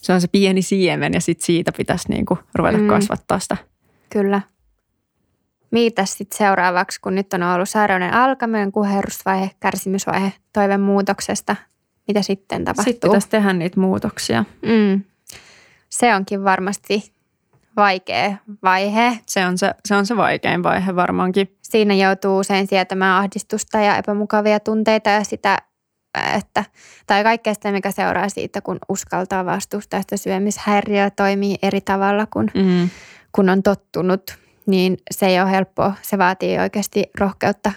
se 0.00 0.12
on 0.12 0.20
se 0.20 0.28
pieni 0.28 0.62
siemen 0.62 1.14
ja 1.14 1.20
sit 1.20 1.40
siitä 1.40 1.72
pitäisi 1.76 2.08
niin 2.08 2.26
kuin 2.26 2.40
ruveta 2.54 2.78
mm. 2.78 2.88
kasvattaa 2.88 3.38
sitä. 3.38 3.56
Kyllä. 4.10 4.40
Mitäs 5.70 6.18
sitten 6.18 6.38
seuraavaksi, 6.38 7.00
kun 7.00 7.14
nyt 7.14 7.32
on 7.32 7.42
ollut 7.42 7.68
sairauden 7.68 8.14
alkaminen, 8.14 8.72
kuherrusvaihe, 8.72 9.50
kärsimysvaihe, 9.60 10.32
toivon 10.52 10.80
muutoksesta, 10.80 11.56
mitä 12.08 12.22
sitten 12.22 12.64
tapahtuu? 12.64 12.92
Sitten 12.92 13.10
pitäisi 13.10 13.28
tehdä 13.28 13.52
niitä 13.52 13.80
muutoksia. 13.80 14.44
Mm. 14.62 15.02
Se 15.88 16.14
onkin 16.14 16.44
varmasti 16.44 17.12
vaikea 17.78 18.36
vaihe. 18.62 19.18
Se 19.26 19.46
on 19.46 19.58
se, 19.58 19.74
se 19.84 19.94
on 19.94 20.06
se 20.06 20.16
vaikein 20.16 20.62
vaihe 20.62 20.96
varmaankin. 20.96 21.56
Siinä 21.62 21.94
joutuu 21.94 22.38
usein 22.38 22.66
sietämään 22.66 23.18
ahdistusta 23.18 23.78
ja 23.78 23.96
epämukavia 23.96 24.60
tunteita 24.60 25.10
ja 25.10 25.24
sitä, 25.24 25.58
että, 26.36 26.64
tai 27.06 27.22
kaikkea 27.22 27.54
sitä, 27.54 27.72
mikä 27.72 27.90
seuraa 27.90 28.28
siitä, 28.28 28.60
kun 28.60 28.78
uskaltaa 28.88 29.44
vastustaa 29.44 30.00
sitä 30.00 30.16
syömishäiriöä, 30.16 31.10
toimii 31.10 31.56
eri 31.62 31.80
tavalla 31.80 32.26
kuin 32.26 32.50
mm. 32.54 32.90
kun 33.32 33.48
on 33.48 33.62
tottunut, 33.62 34.38
niin 34.66 34.96
se 35.10 35.26
ei 35.26 35.40
ole 35.40 35.50
helppoa. 35.50 35.94
Se 36.02 36.18
vaatii 36.18 36.58
oikeasti 36.58 37.04
rohkeutta 37.20 37.72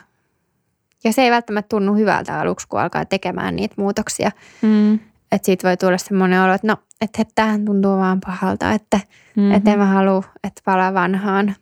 Ja 1.04 1.14
se 1.14 1.22
ei 1.22 1.32
välttämättä 1.32 1.70
tunnu 1.70 1.96
hyvältä 1.96 2.40
aluksi, 2.40 2.68
kun 2.68 2.80
alkaa 2.80 3.06
tekemään 3.06 3.56
niitä 3.56 3.76
muutoksia. 3.78 4.32
Mm. 4.62 4.94
Että 5.32 5.46
siitä 5.46 5.68
voi 5.68 5.78
tulla 5.78 5.98
semmoinen 5.98 6.42
olo, 6.42 6.54
että 6.54 6.68
no, 6.68 6.78
että 7.02 7.24
tämähän 7.36 7.66
tuntuu 7.66 7.98
vaan 7.98 8.20
pahalta, 8.26 8.72
että, 8.72 9.00
Mm-hmm. 9.36 9.52
että 9.52 9.72
en 9.74 9.80
mä 9.80 9.86
halua, 9.86 10.24
että 10.44 10.62
palaa 10.66 10.94
vanhaan. 10.94 11.56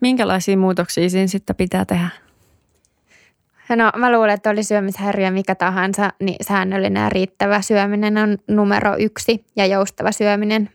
Minkälaisia 0.00 0.56
muutoksia 0.56 1.10
siinä 1.10 1.26
sitten 1.26 1.56
pitää 1.56 1.84
tehdä? 1.84 2.08
No 3.68 3.92
mä 3.96 4.12
luulen, 4.12 4.34
että 4.34 4.50
oli 4.50 4.62
syömishäiriö 4.62 5.30
mikä 5.30 5.54
tahansa, 5.54 6.12
niin 6.20 6.36
säännöllinen 6.40 7.02
ja 7.02 7.08
riittävä 7.08 7.62
syöminen 7.62 8.18
on 8.18 8.38
numero 8.48 8.96
yksi 8.98 9.44
ja 9.56 9.66
joustava 9.66 10.12
syöminen. 10.12 10.70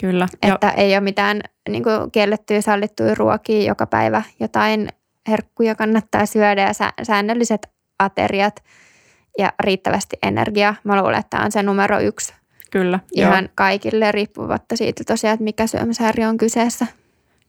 Kyllä. 0.00 0.28
Että 0.42 0.70
ei 0.70 0.94
ole 0.94 1.00
mitään 1.00 1.40
niin 1.68 1.82
kuin 1.82 2.10
kiellettyjä 2.10 2.60
sallittuja 2.60 3.14
ruokia 3.14 3.68
joka 3.68 3.86
päivä. 3.86 4.22
Jotain 4.40 4.88
herkkuja 5.28 5.74
kannattaa 5.74 6.26
syödä 6.26 6.62
ja 6.62 6.72
säännölliset 7.02 7.68
ateriat 7.98 8.62
ja 9.38 9.52
riittävästi 9.60 10.16
energiaa. 10.22 10.74
Mä 10.84 11.02
luulen, 11.02 11.18
että 11.18 11.30
tämä 11.30 11.44
on 11.44 11.52
se 11.52 11.62
numero 11.62 12.00
yksi 12.00 12.34
Kyllä. 12.80 13.00
ihan 13.14 13.44
joo. 13.44 13.52
kaikille 13.54 14.12
riippuvatta 14.12 14.76
siitä 14.76 15.04
tosiaan, 15.06 15.34
että 15.34 15.44
mikä 15.44 15.66
syömishäiriö 15.66 16.28
on 16.28 16.36
kyseessä. 16.36 16.86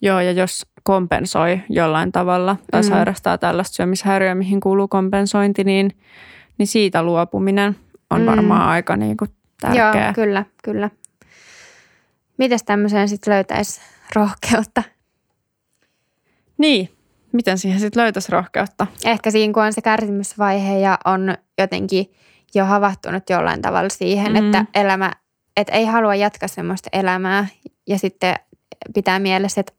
Joo, 0.02 0.20
ja 0.20 0.32
jos 0.32 0.66
kompensoi 0.84 1.60
jollain 1.70 2.12
tavalla 2.12 2.58
tai 2.72 2.82
Mm. 2.82 2.88
sairastaa 2.90 3.38
tällaista 3.38 3.76
syömishäiriöä, 3.76 4.36
mihin 4.36 4.60
kuuluu 4.60 4.88
kompensointi, 4.88 5.64
niin, 5.64 5.92
niin 6.58 6.68
siitä 6.68 7.04
luopuminen 7.04 7.76
on 8.10 8.20
Mm. 8.22 8.26
varmaan 8.26 8.70
aika 8.70 8.96
niin 8.96 9.18
kuin 9.18 9.30
tärkeää. 9.62 10.04
Joo, 10.06 10.14
kyllä, 10.14 10.46
kyllä. 10.64 10.90
Mites 12.38 12.64
tämmöiseen 12.64 13.10
sitten 13.10 13.34
löytäisi 13.34 13.82
rohkeutta? 14.16 14.84
Niin, 16.58 16.90
miten 17.32 17.58
siihen 17.58 17.80
sitten 17.80 18.04
löytäisi 18.04 18.32
rohkeutta? 18.32 18.88
Ehkä 19.06 19.32
siinä, 19.32 19.54
kun 19.54 19.64
on 19.64 19.74
se 19.74 19.82
kärsimysvaihe 19.82 20.80
ja 20.80 21.00
on 21.06 21.38
jotenkin 21.58 22.12
jo 22.56 22.66
havahtunut 22.66 23.30
jollain 23.30 23.62
tavalla 23.62 23.90
siihen, 23.90 24.34
Mm. 24.34 24.40
mm. 24.40 24.46
että 24.46 24.66
elämä, 24.76 25.12
että 25.58 25.74
ei 25.74 25.86
halua 25.86 26.16
jatkaa 26.16 26.48
semmoista 26.48 26.90
elämää 26.94 27.48
ja 27.88 28.00
sitten 28.00 28.36
pitää 28.94 29.20
mielessä, 29.20 29.62
että 29.62 29.74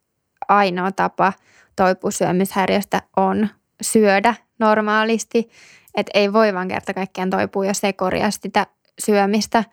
ainoa 0.48 0.92
tapa 0.92 1.32
toipua 1.76 2.10
syömishäiriöstä 2.10 3.02
on 3.16 3.48
syödä 3.82 4.34
normaalisti, 4.58 5.48
että 5.96 6.10
ei 6.14 6.32
voi 6.32 6.54
vaan 6.54 6.68
kerta 6.68 6.94
kaikkiaan 6.94 7.30
toipua, 7.30 7.66
jos 7.66 7.84
ei 7.84 7.92
korjaa 7.92 8.30
sitä 8.30 8.66
syömistä, 8.98 9.64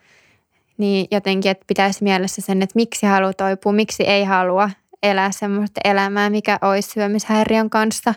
niin 0.78 1.08
jotenkin, 1.12 1.52
että 1.52 1.64
pitäisi 1.68 2.04
mielessä 2.04 2.42
sen, 2.42 2.62
että 2.62 2.76
miksi 2.76 3.06
haluaa 3.06 3.34
toipua, 3.34 3.72
miksi 3.74 4.04
ei 4.04 4.24
halua 4.24 4.70
elää 5.04 5.32
semmoista 5.32 5.82
elämää, 5.84 6.30
mikä 6.30 6.60
olisi 6.62 6.90
syömishäiriön 6.92 7.70
kanssa. 7.70 8.14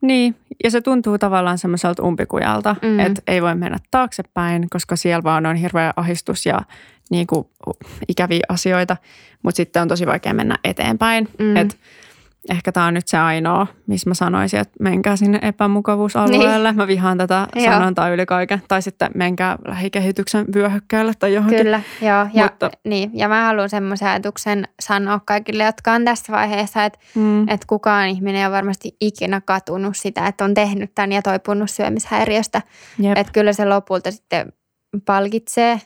Niin, 0.00 0.36
ja 0.64 0.70
se 0.70 0.80
tuntuu 0.80 1.18
tavallaan 1.18 1.58
semmoiselta 1.58 2.02
umpikujalta, 2.02 2.76
mm. 2.82 3.00
Että 3.00 3.22
ei 3.26 3.42
voi 3.42 3.54
mennä 3.54 3.78
taaksepäin, 3.90 4.66
koska 4.70 4.96
siellä 4.96 5.22
vaan 5.22 5.46
on 5.46 5.56
hirveä 5.56 5.92
ahistus 5.96 6.46
ja 6.46 6.60
niin 7.10 7.26
kuin, 7.26 7.46
ikäviä 8.08 8.40
asioita, 8.48 8.96
mutta 9.42 9.56
sitten 9.56 9.82
on 9.82 9.88
tosi 9.88 10.06
vaikea 10.06 10.34
mennä 10.34 10.58
eteenpäin. 10.64 11.28
Mm. 11.38 11.56
Et 11.56 11.78
ehkä 12.50 12.72
tämä 12.72 12.86
on 12.86 12.94
nyt 12.94 13.08
se 13.08 13.18
ainoa, 13.18 13.66
missä 13.86 14.10
mä 14.10 14.14
sanoisin, 14.14 14.60
että 14.60 14.74
menkää 14.80 15.16
sinne 15.16 15.38
epämukavuusalueelle. 15.42 16.68
Niin. 16.68 16.76
Mä 16.76 16.86
vihaan 16.86 17.18
tätä 17.18 17.46
Joo. 17.54 17.64
sanontaa 17.72 18.08
yli 18.08 18.26
kaiken. 18.26 18.62
Tai 18.68 18.82
sitten 18.82 19.10
menkää 19.14 19.58
lähikehityksen 19.68 20.46
vyöhykkeelle 20.54 21.12
tai 21.18 21.34
johonkin. 21.34 21.58
Kyllä, 21.58 21.80
joo. 22.02 22.26
Ja, 22.34 22.42
Mutta- 22.44 22.70
niin, 22.84 23.10
ja 23.14 23.28
mä 23.28 23.44
haluan 23.44 23.70
semmoisen 23.70 24.08
ajatuksen 24.08 24.68
sanoa 24.80 25.20
kaikille, 25.24 25.64
jotka 25.64 25.92
on 25.92 26.04
tässä 26.04 26.32
vaiheessa, 26.32 26.84
että, 26.84 26.98
Mm. 27.14 27.42
että 27.48 27.66
kukaan 27.66 28.08
ihminen 28.08 28.40
ei 28.40 28.46
ole 28.46 28.54
varmasti 28.56 28.96
ikinä 29.00 29.40
katunut 29.40 29.96
sitä, 29.96 30.26
että 30.26 30.44
on 30.44 30.54
tehnyt 30.54 30.94
tämän 30.94 31.12
ja 31.12 31.22
toipunut 31.22 31.70
syömishäiriöstä. 31.70 32.62
Jep. 32.98 33.18
Että 33.18 33.32
kyllä 33.32 33.52
se 33.52 33.64
lopulta 33.64 34.10
sitten 34.10 34.52
palkitsee. 35.06 35.80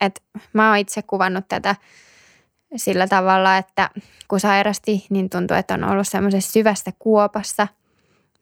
Että 0.00 0.20
mä 0.52 0.68
oon 0.68 0.78
itse 0.78 1.02
kuvannut 1.02 1.44
tätä 1.48 1.76
sillä 2.76 3.06
tavalla, 3.06 3.56
että 3.56 3.90
kun 4.28 4.40
sairasti, 4.40 5.06
niin 5.10 5.30
tuntuu, 5.30 5.56
että 5.56 5.74
on 5.74 5.84
ollut 5.84 6.08
semmoisessa 6.08 6.52
syvässä 6.52 6.90
kuopassa, 6.98 7.68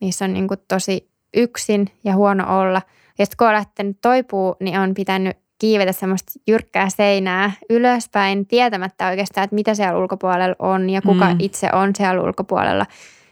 missä 0.01 0.25
on 0.25 0.33
niin 0.33 0.49
kuin 0.49 0.61
tosi 0.69 1.11
yksin 1.37 1.89
ja 2.05 2.15
huono 2.15 2.61
olla. 2.61 2.83
Ja 3.19 3.27
sitten 3.27 3.37
kun 3.37 3.47
on 3.47 3.55
lähtenyt 3.55 3.99
toipuu, 4.01 4.57
niin 4.61 4.79
on 4.79 4.95
pitänyt 4.95 5.37
kiivetä 5.59 5.93
semmoista 5.93 6.33
jyrkkää 6.47 6.89
seinää 6.89 7.53
ylöspäin, 7.71 8.47
tietämättä 8.47 9.09
oikeastaan, 9.09 9.45
että 9.45 9.55
mitä 9.55 9.75
siellä 9.75 9.99
ulkopuolella 9.99 10.57
on 10.59 10.91
ja 10.91 11.03
kuka 11.03 11.31
Mm. 11.31 11.37
itse 11.39 11.69
on 11.73 11.91
siellä 11.97 12.23
ulkopuolella. 12.23 12.87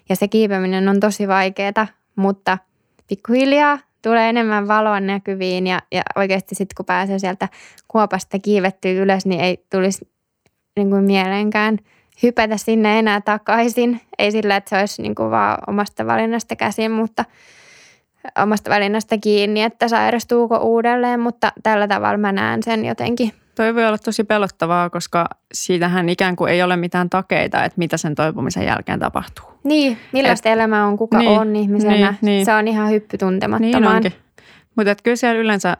Ja 0.08 0.16
se 0.16 0.28
kiipeminen 0.28 0.88
on 0.88 1.00
tosi 1.00 1.28
vaikeaa, 1.28 1.86
mutta 2.16 2.58
pikkuhiljaa 3.08 3.78
tulee 4.02 4.28
enemmän 4.28 4.68
valoa 4.68 5.00
näkyviin 5.00 5.66
ja, 5.66 5.82
ja 5.92 6.02
oikeasti 6.16 6.54
sitten 6.54 6.74
kun 6.76 6.86
pääsee 6.86 7.18
sieltä 7.18 7.48
kuopasta 7.88 8.38
kiivettyä 8.38 8.90
ylös, 8.92 9.26
niin 9.26 9.40
ei 9.40 9.64
tulisi 9.70 10.08
niin 10.76 10.90
kuin 10.90 11.04
mieleenkään 11.04 11.78
hypätä 12.22 12.56
sinne 12.56 12.98
enää 12.98 13.20
takaisin. 13.20 14.00
Ei 14.18 14.32
sillä, 14.32 14.56
että 14.56 14.70
se 14.70 14.78
olisi 14.78 15.02
niin 15.02 15.14
kuin 15.14 15.30
vaan 15.30 15.58
omasta 15.66 16.06
valinnasta 16.06 16.56
käsin, 16.56 16.90
mutta 16.90 17.24
omasta 18.42 18.70
valinnasta 18.70 19.18
kiinni, 19.18 19.62
että 19.62 19.88
sairastuuko 19.88 20.56
uudelleen, 20.56 21.20
mutta 21.20 21.52
tällä 21.62 21.88
tavalla 21.88 22.18
mä 22.18 22.32
näen 22.32 22.62
sen 22.62 22.84
jotenkin. 22.84 23.32
Toi 23.54 23.74
voi 23.74 23.86
olla 23.86 23.98
tosi 23.98 24.24
pelottavaa, 24.24 24.90
koska 24.90 25.26
siitähän 25.54 26.08
ikään 26.08 26.36
kuin 26.36 26.52
ei 26.52 26.62
ole 26.62 26.76
mitään 26.76 27.10
takeita, 27.10 27.64
että 27.64 27.78
mitä 27.78 27.96
sen 27.96 28.14
toipumisen 28.14 28.64
jälkeen 28.66 28.98
tapahtuu. 28.98 29.44
Niin, 29.64 29.98
millaista 30.12 30.48
Et, 30.48 30.52
elämä 30.52 30.86
on, 30.86 30.96
kuka 30.96 31.18
niin, 31.18 31.28
niin, 31.28 31.40
on 31.40 31.56
ihmisenä. 31.56 31.92
niin, 31.92 32.02
Niin, 32.04 32.16
niin. 32.22 32.26
niin. 32.36 32.44
Se 32.44 32.54
on 32.54 32.68
ihan 32.68 32.90
hyppy 32.90 33.08
Niin 33.12 33.18
tuntemattomaan. 33.18 33.96
onkin. 33.96 34.12
Mutta 34.76 34.94
kyllä 35.02 35.16
siellä 35.16 35.40
yleensä 35.40 35.76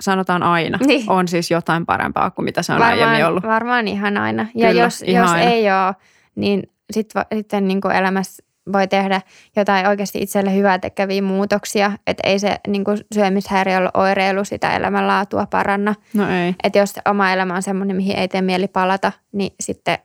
sanotaan 0.00 0.42
aina, 0.42 0.78
Niin. 0.86 1.10
on 1.10 1.28
siis 1.28 1.50
jotain 1.50 1.86
parempaa 1.86 2.30
kuin 2.30 2.44
mitä 2.44 2.62
se 2.62 2.72
on 2.72 2.82
aiemmin 2.82 3.06
varmaan, 3.06 3.28
ollut. 3.28 3.44
varmaan 3.44 3.88
ihan 3.88 4.16
aina. 4.16 4.46
Ja 4.54 4.68
Kyllä, 4.68 4.82
jos, 4.82 5.02
ihan 5.02 5.22
jos 5.24 5.30
aina. 5.32 5.50
ei 5.50 5.70
ole, 5.72 5.94
niin 6.34 6.62
sit, 6.92 7.10
sitten 7.34 7.68
niin 7.68 7.80
kuin 7.80 7.94
elämässä 7.94 8.42
voi 8.72 8.88
tehdä 8.88 9.20
jotain 9.56 9.86
oikeasti 9.86 10.18
itselle 10.22 10.54
hyvää 10.54 10.78
tekeviä 10.78 11.22
muutoksia. 11.22 11.92
Että 12.06 12.20
ei 12.26 12.38
se 12.38 12.56
niin 12.68 12.84
kuin 12.84 12.98
syömishäiriöllä 13.14 13.90
oireilu 13.94 14.44
sitä 14.44 14.76
elämänlaatua 14.76 15.46
paranna. 15.46 15.94
No 16.14 16.28
ei. 16.30 16.54
Että 16.64 16.78
jos 16.78 16.94
oma 17.04 17.32
elämä 17.32 17.54
on 17.54 17.62
semmoinen, 17.62 17.96
mihin 17.96 18.16
ei 18.18 18.28
tee 18.28 18.42
mieli 18.42 18.68
palata, 18.68 19.12
niin 19.32 19.52
sitten 19.60 19.98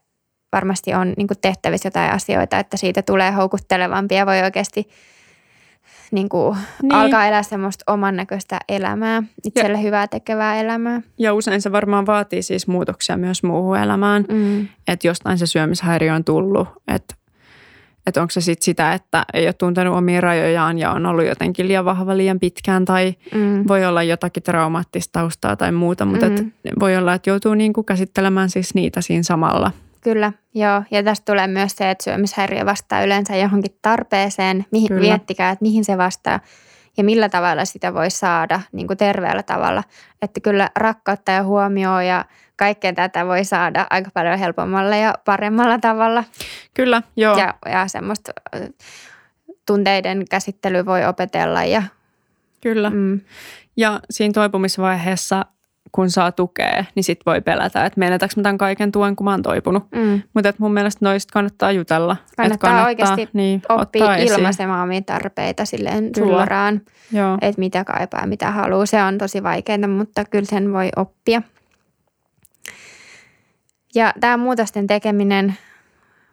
varmasti 0.52 0.94
on 0.94 1.14
niin 1.18 1.28
kuin 1.28 1.38
tehtävissä 1.42 1.88
jotain 1.88 2.12
asioita, 2.12 2.60
että 2.60 2.78
siitä 2.78 3.02
tulee 3.02 3.32
houkuttelevampia 3.32 4.18
ja 4.18 4.26
voi 4.26 4.42
oikeasti 4.42 4.90
niin 6.14 6.30
kuin 6.30 6.58
Niin. 6.82 6.94
alkaa 6.96 7.26
elää 7.28 7.44
semmoista 7.44 7.92
oman 7.92 8.16
näköistä 8.16 8.60
elämää, 8.70 9.24
itselle 9.46 9.84
hyvää 9.84 10.08
tekevää 10.08 10.60
elämää. 10.62 11.02
Ja 11.20 11.34
usein 11.34 11.62
se 11.62 11.72
varmaan 11.72 12.06
vaatii 12.06 12.42
siis 12.42 12.68
muutoksia 12.68 13.18
myös 13.18 13.44
muuhun 13.44 13.78
elämään. 13.78 14.26
Mm. 14.32 14.68
Että 14.88 15.08
jostain 15.08 15.38
se 15.38 15.46
syömishäiriö 15.48 16.14
on 16.14 16.24
tullut. 16.24 16.68
Että 16.88 17.16
et 18.08 18.18
onko 18.18 18.32
se 18.32 18.42
sitten 18.42 18.64
sitä, 18.66 18.94
että 18.94 19.26
ei 19.34 19.46
ole 19.48 19.54
tuntenut 19.54 19.98
omia 19.98 20.22
rajojaan 20.22 20.78
ja 20.80 20.92
on 20.92 21.06
ollut 21.06 21.26
jotenkin 21.26 21.68
liian 21.68 21.86
vahva 21.86 22.18
liian 22.18 22.40
pitkään 22.40 22.86
tai 22.86 23.14
Mm. 23.36 23.64
voi 23.68 23.86
olla 23.86 24.04
jotakin 24.04 24.44
traumaattista 24.44 25.20
taustaa 25.20 25.56
tai 25.56 25.72
muuta, 25.72 26.06
mutta 26.06 26.30
Mm. 26.30 26.36
et 26.36 26.44
voi 26.80 26.98
olla, 26.98 27.14
että 27.14 27.30
joutuu 27.30 27.54
niinku 27.54 27.84
käsittelemään 27.84 28.50
siis 28.50 28.76
niitä 28.76 29.02
siinä 29.02 29.24
samalla. 29.24 29.72
Kyllä, 30.04 30.32
joo. 30.54 30.84
Ja 30.92 31.04
tästä 31.04 31.26
tulee 31.32 31.48
myös 31.48 31.76
se, 31.76 31.90
että 31.92 32.04
syömishäiriö 32.04 32.66
vastaa 32.66 33.04
yleensä 33.04 33.36
johonkin 33.36 33.78
tarpeeseen. 33.82 34.66
Mihin, 34.72 34.88
Kyllä. 34.88 35.02
miettikää, 35.02 35.50
että 35.52 35.64
mihin 35.64 35.86
se 35.86 35.98
vastaa 35.98 36.40
ja 36.98 37.04
millä 37.04 37.30
tavalla 37.30 37.66
sitä 37.66 37.94
voi 37.94 38.10
saada 38.12 38.62
niin 38.72 38.88
kuin 38.88 38.98
terveellä 38.98 39.44
tavalla. 39.44 39.84
Että 40.22 40.40
kyllä 40.40 40.70
rakkautta 40.76 41.32
ja 41.32 41.44
huomioon 41.44 42.06
ja 42.06 42.26
kaikkea 42.56 42.94
tätä 42.94 43.26
voi 43.26 43.46
saada 43.46 43.88
aika 43.90 44.10
paljon 44.14 44.40
helpommalla 44.40 44.96
ja 44.96 45.14
paremmalla 45.26 45.80
tavalla. 45.80 46.24
Kyllä, 46.74 47.02
joo. 47.16 47.38
Ja, 47.38 47.54
ja 47.72 47.88
semmoista 47.88 48.32
ö, 48.56 48.68
tunteiden 49.66 50.26
käsittely 50.30 50.86
voi 50.86 51.06
opetella. 51.06 51.64
Ja, 51.64 51.84
Kyllä. 52.62 52.90
mm, 52.90 53.22
Ja 53.78 54.00
siinä 54.10 54.34
toipumisvaiheessa, 54.34 55.46
kun 55.96 56.10
saa 56.12 56.32
tukea, 56.32 56.86
niin 56.96 57.04
sit 57.04 57.20
voi 57.26 57.42
pelätä, 57.42 57.86
että 57.86 58.00
menetäkö 58.00 58.34
mä 58.36 58.44
tämän 58.44 58.58
kaiken 58.58 58.92
tuen, 58.92 59.16
kun 59.16 59.26
mä 59.26 59.32
oon 59.32 59.42
toipunut. 59.42 59.84
mm. 59.96 60.22
Mutta 60.34 60.54
mun 60.58 60.74
mielestä 60.74 61.06
noista 61.06 61.34
kannattaa 61.34 61.72
jutella. 61.72 62.18
Et 62.30 62.36
Kannattaa 62.38 62.86
oikeasti 62.86 63.30
niin, 63.34 63.62
esiin. 64.16 64.34
ilmaisemaan 64.34 64.84
omia 64.84 65.02
tarpeita 65.02 65.66
silleen 65.66 66.12
Kyllä. 66.12 66.28
suoraan. 66.28 66.82
Että 67.42 67.60
mitä 67.60 67.84
kaipaa, 67.84 68.26
mitä 68.28 68.52
haluaa. 68.52 68.86
Se 68.86 69.04
on 69.04 69.18
tosi 69.18 69.44
vaikeaa, 69.44 69.88
mutta 69.88 70.26
kyllä 70.26 70.46
sen 70.46 70.74
voi 70.74 70.90
oppia. 70.96 71.42
Ja 73.96 74.14
tämä 74.20 74.38
muutosten 74.38 74.88
tekeminen 74.88 75.54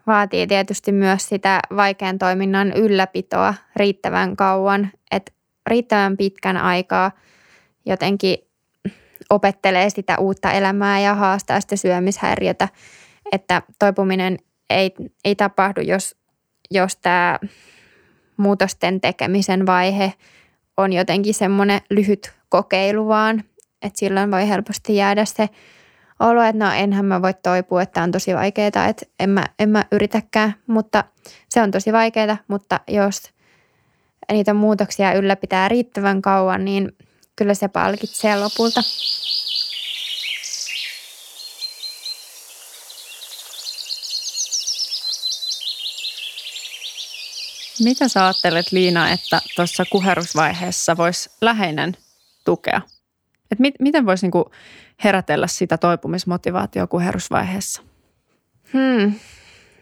vaatii 0.07 0.47
tietysti 0.47 0.93
myös 0.93 1.29
sitä 1.29 1.61
vaikean 1.77 2.19
toiminnan 2.19 2.73
ylläpitoa 2.73 3.55
riittävän 3.77 4.37
kauan, 4.37 4.91
että 5.11 5.33
riittävän 5.67 6.17
pitkän 6.17 6.57
aikaa 6.57 7.11
jotenkin 7.87 8.39
opettelee 9.31 9.91
sitä 9.91 10.19
uutta 10.19 10.53
elämää 10.53 11.01
ja 11.01 11.15
haastaa 11.15 11.61
sitä 11.61 11.77
syömishäiriötä, 11.77 12.69
että 13.33 13.63
toipuminen 13.79 14.39
ei, 14.71 14.95
ei 15.25 15.35
tapahdu, 15.35 15.81
jos, 15.81 16.17
jos 16.71 16.97
tämä 16.97 17.39
muutosten 18.37 19.01
tekemisen 19.01 19.67
vaihe 19.67 20.13
on 20.77 20.93
jotenkin 20.93 21.35
semmoinen 21.35 21.81
lyhyt 21.91 22.33
kokeilu 22.49 23.09
vaan, 23.09 23.45
että 23.83 23.99
silloin 23.99 24.31
voi 24.31 24.49
helposti 24.49 24.97
jäädä 24.97 25.25
se 25.25 25.49
olo, 26.21 26.43
että 26.43 26.65
no 26.65 26.73
enhän 26.73 27.05
mä 27.05 27.23
voi 27.23 27.35
toipua, 27.35 27.83
että 27.83 28.03
on 28.03 28.13
tosi 28.13 28.35
vaikeaa, 28.35 28.67
että 28.67 29.07
en 29.21 29.31
mä, 29.31 29.45
en 29.59 29.69
mä 29.69 29.85
yritäkään, 29.93 30.55
mutta 30.67 31.05
se 31.49 31.63
on 31.63 31.71
tosi 31.71 31.93
vaikeaa, 31.93 32.37
mutta 32.49 32.81
jos 32.89 33.33
niitä 34.33 34.55
muutoksia 34.55 35.13
ylläpitää 35.13 35.69
riittävän 35.69 36.23
kauan, 36.23 36.65
niin 36.65 36.93
kyllä 37.37 37.55
se 37.55 37.69
palkitsee 37.69 38.41
lopulta. 38.41 38.83
Mitä 47.85 48.09
sä 48.09 48.25
ajattelet 48.25 48.73
Liina, 48.73 49.11
että 49.11 49.41
tuossa 49.57 49.85
kuherusvaiheessa 49.85 50.97
voisi 50.97 51.31
läheinen 51.41 51.97
tukea? 52.45 52.81
Et 53.51 53.59
mit, 53.59 53.75
miten 53.81 54.07
voisi 54.07 54.27
niinku 54.27 54.51
herätellä 55.05 55.47
sitä 55.47 55.79
toipumismotivaatioa 55.79 56.87
kuherusvaiheessa? 56.87 57.83
Hmm. 58.73 59.15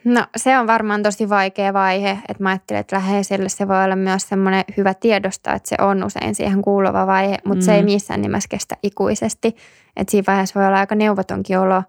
No 0.05 0.27
se 0.37 0.59
on 0.59 0.67
varmaan 0.67 1.03
tosi 1.03 1.29
vaikea 1.29 1.73
vaihe, 1.73 2.11
että 2.11 2.43
mä 2.43 2.49
ajattelen, 2.49 2.81
että 2.81 2.97
läheiselle 2.97 3.49
se 3.49 3.69
voi 3.69 3.85
olla 3.85 3.97
myös 3.97 4.29
semmoinen 4.29 4.65
hyvä 4.77 4.95
tiedosta, 4.95 5.53
että 5.53 5.69
se 5.69 5.77
on 5.79 6.05
usein 6.05 6.35
siihen 6.35 6.63
kuuluva 6.63 7.07
vaihe, 7.07 7.37
mutta 7.45 7.63
mm. 7.63 7.67
se 7.67 7.75
ei 7.75 7.83
mm. 7.83 7.85
missään 7.85 8.23
nimessä 8.23 8.49
kestä 8.49 8.77
ikuisesti. 8.83 9.57
Että 9.97 10.11
siinä 10.11 10.25
vaiheessa 10.27 10.61
voi 10.61 10.67
olla 10.69 10.79
aika 10.79 10.95
neuvotonkin 10.95 11.59
olo. 11.59 11.83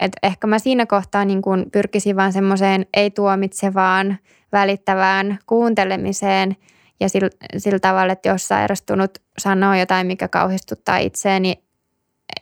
Että 0.00 0.18
ehkä 0.22 0.46
mä 0.46 0.58
siinä 0.58 0.86
kohtaa 0.86 1.24
niin 1.24 1.42
kun 1.42 1.66
pyrkisin 1.72 2.16
vaan 2.16 2.32
semmoiseen 2.32 2.86
ei-tuomitsevaan, 2.94 4.18
välittävään 4.52 5.38
kuuntelemiseen 5.46 6.56
ja 7.00 7.08
sillä, 7.08 7.30
sillä 7.56 7.78
tavalla, 7.78 8.12
että 8.12 8.28
jos 8.28 8.48
sairastunut 8.48 9.18
sanoo 9.38 9.74
jotain, 9.74 10.06
mikä 10.06 10.28
kauhistuttaa 10.28 10.96
itseäni, 10.98 11.48
niin 11.48 11.64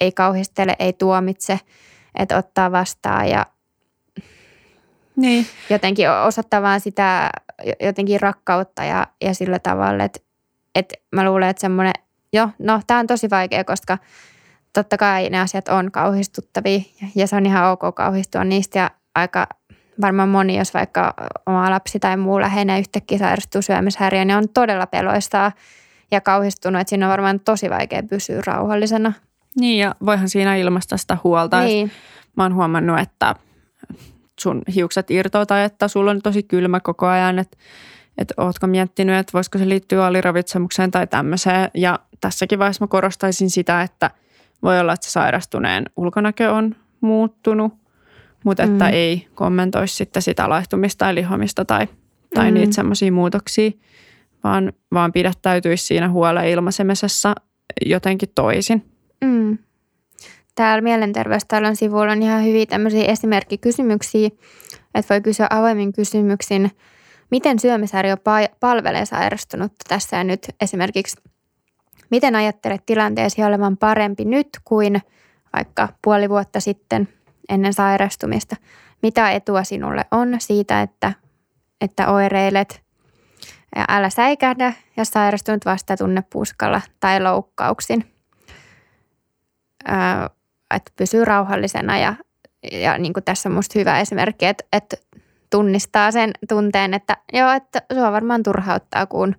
ei 0.00 0.12
kauhistele, 0.12 0.76
ei 0.78 0.92
tuomitse, 0.92 1.60
että 2.14 2.36
ottaa 2.36 2.72
vastaan 2.72 3.28
ja 3.28 3.46
niin. 5.16 5.46
jotenkin 5.70 6.10
osoittaa 6.10 6.62
vaan 6.62 6.80
sitä 6.80 7.30
jotenkin 7.80 8.20
rakkautta 8.20 8.84
ja, 8.84 9.06
ja 9.20 9.34
sillä 9.34 9.58
tavalla, 9.58 10.04
että, 10.04 10.20
että 10.74 10.94
mä 11.12 11.24
luulen, 11.24 11.48
että 11.48 11.60
semmoinen, 11.60 11.94
jo, 12.32 12.48
no 12.58 12.80
tämä 12.86 13.00
on 13.00 13.06
tosi 13.06 13.30
vaikea, 13.30 13.64
koska 13.64 13.98
totta 14.72 14.96
kai 14.96 15.30
ne 15.30 15.40
asiat 15.40 15.68
on 15.68 15.92
kauhistuttavia 15.92 16.80
ja 17.14 17.26
se 17.26 17.36
on 17.36 17.46
ihan 17.46 17.70
ok 17.70 17.94
kauhistua 17.94 18.44
niistä 18.44 18.78
ja 18.78 18.90
aika 19.14 19.46
varmaan 20.00 20.28
moni, 20.28 20.58
jos 20.58 20.74
vaikka 20.74 21.14
oma 21.46 21.70
lapsi 21.70 21.98
tai 22.00 22.16
muu 22.16 22.40
läheinen 22.40 22.78
yhtäkkiä 22.78 23.18
sairastuu 23.18 23.62
syömishäiriöön, 23.62 24.26
niin 24.26 24.36
on 24.36 24.48
todella 24.48 24.86
peloistaa 24.86 25.52
ja 26.10 26.20
kauhistunut, 26.20 26.80
että 26.80 26.88
siinä 26.88 27.06
on 27.06 27.10
varmaan 27.10 27.40
tosi 27.40 27.70
vaikea 27.70 28.02
pysyä 28.02 28.42
rauhallisena. 28.46 29.12
Niin 29.60 29.78
ja 29.78 29.94
voihan 30.06 30.28
siinä 30.28 30.56
ilmaista 30.56 30.96
sitä 30.96 31.18
huolta. 31.24 31.60
Niin. 31.60 31.90
Mä 32.36 32.42
oon 32.42 32.54
huomannut, 32.54 32.98
että 32.98 33.34
sun 34.40 34.62
hiukset 34.74 35.10
irtoaa 35.10 35.46
tai 35.46 35.64
että 35.64 35.88
sulla 35.88 36.10
on 36.10 36.22
tosi 36.22 36.42
kylmä 36.42 36.80
koko 36.80 37.06
ajan, 37.06 37.38
että, 37.38 37.56
että 38.18 38.34
ootko 38.36 38.66
miettinyt, 38.66 39.16
että 39.16 39.32
voisiko 39.32 39.58
se 39.58 39.68
liittyä 39.68 40.06
aliravitsemukseen 40.06 40.90
tai 40.90 41.06
tämmöiseen. 41.06 41.70
Ja 41.74 41.98
tässäkin 42.20 42.58
vaiheessa 42.58 42.84
mä 42.84 42.88
korostaisin 42.88 43.50
sitä, 43.50 43.82
että 43.82 44.10
voi 44.62 44.80
olla, 44.80 44.92
että 44.92 45.06
se 45.06 45.10
sairastuneen 45.10 45.84
ulkonäkö 45.96 46.52
on 46.52 46.76
muuttunut, 47.00 47.72
mutta 48.44 48.62
että 48.62 48.84
mm. 48.84 48.92
ei 48.92 49.28
kommentoisi 49.34 49.94
sitten 49.94 50.22
sitä 50.22 50.48
laihtumista 50.48 50.98
tai 50.98 51.14
lihomista 51.14 51.64
tai, 51.64 51.88
tai 52.34 52.50
mm. 52.50 52.54
niitä 52.54 52.74
semmoisia 52.74 53.12
muutoksia, 53.12 53.70
vaan, 54.44 54.72
vaan 54.92 55.12
pidättäytyisi 55.12 55.86
siinä 55.86 56.08
huolen 56.08 56.48
ilmaisemisessa 56.48 57.34
jotenkin 57.86 58.28
toisin. 58.34 58.84
Mm 59.24 59.58
täällä 60.56 60.82
Mielenterveystalon 60.82 61.76
sivuilla 61.76 62.12
on 62.12 62.22
ihan 62.22 62.44
hyviä 62.44 62.66
tämmöisiä 62.66 63.04
esimerkkikysymyksiä, 63.04 64.30
että 64.94 65.14
voi 65.14 65.20
kysyä 65.20 65.46
avoimin 65.50 65.92
kysymyksin, 65.92 66.70
miten 67.30 67.58
syömishäiriö 67.58 68.16
palvelee 68.60 69.04
sairastunutta 69.04 69.84
tässä 69.88 70.16
ja 70.16 70.24
nyt 70.24 70.46
esimerkiksi, 70.60 71.16
miten 72.10 72.36
ajattelet 72.36 72.86
tilanteesi 72.86 73.44
olevan 73.44 73.76
parempi 73.76 74.24
nyt 74.24 74.48
kuin 74.64 75.02
vaikka 75.56 75.88
puoli 76.04 76.28
vuotta 76.28 76.60
sitten 76.60 77.08
ennen 77.48 77.72
sairastumista? 77.72 78.56
Mitä 79.02 79.30
etua 79.30 79.64
sinulle 79.64 80.04
on 80.10 80.36
siitä, 80.38 80.82
että, 80.82 81.12
että 81.80 82.08
oireilet 82.12 82.82
ja 83.76 83.84
älä 83.88 84.10
säikähdä, 84.10 84.72
jos 84.96 85.08
sairastunut 85.08 85.64
vasta 85.64 85.96
tunnepuskalla 85.96 86.80
tai 87.00 87.22
loukkauksin? 87.22 88.04
Että 90.74 90.92
pysyy 90.96 91.24
rauhallisena 91.24 91.98
ja, 91.98 92.14
ja 92.72 92.98
niin 92.98 93.12
kuin 93.12 93.24
tässä 93.24 93.48
on 93.48 93.54
musta 93.54 93.78
hyvä 93.78 94.00
esimerkki, 94.00 94.46
että, 94.46 94.64
että 94.72 94.96
tunnistaa 95.50 96.10
sen 96.10 96.30
tunteen, 96.48 96.94
että 96.94 97.16
joo, 97.32 97.52
että 97.52 97.82
sua 97.94 98.12
varmaan 98.12 98.42
turhauttaa, 98.42 99.06
kun 99.06 99.36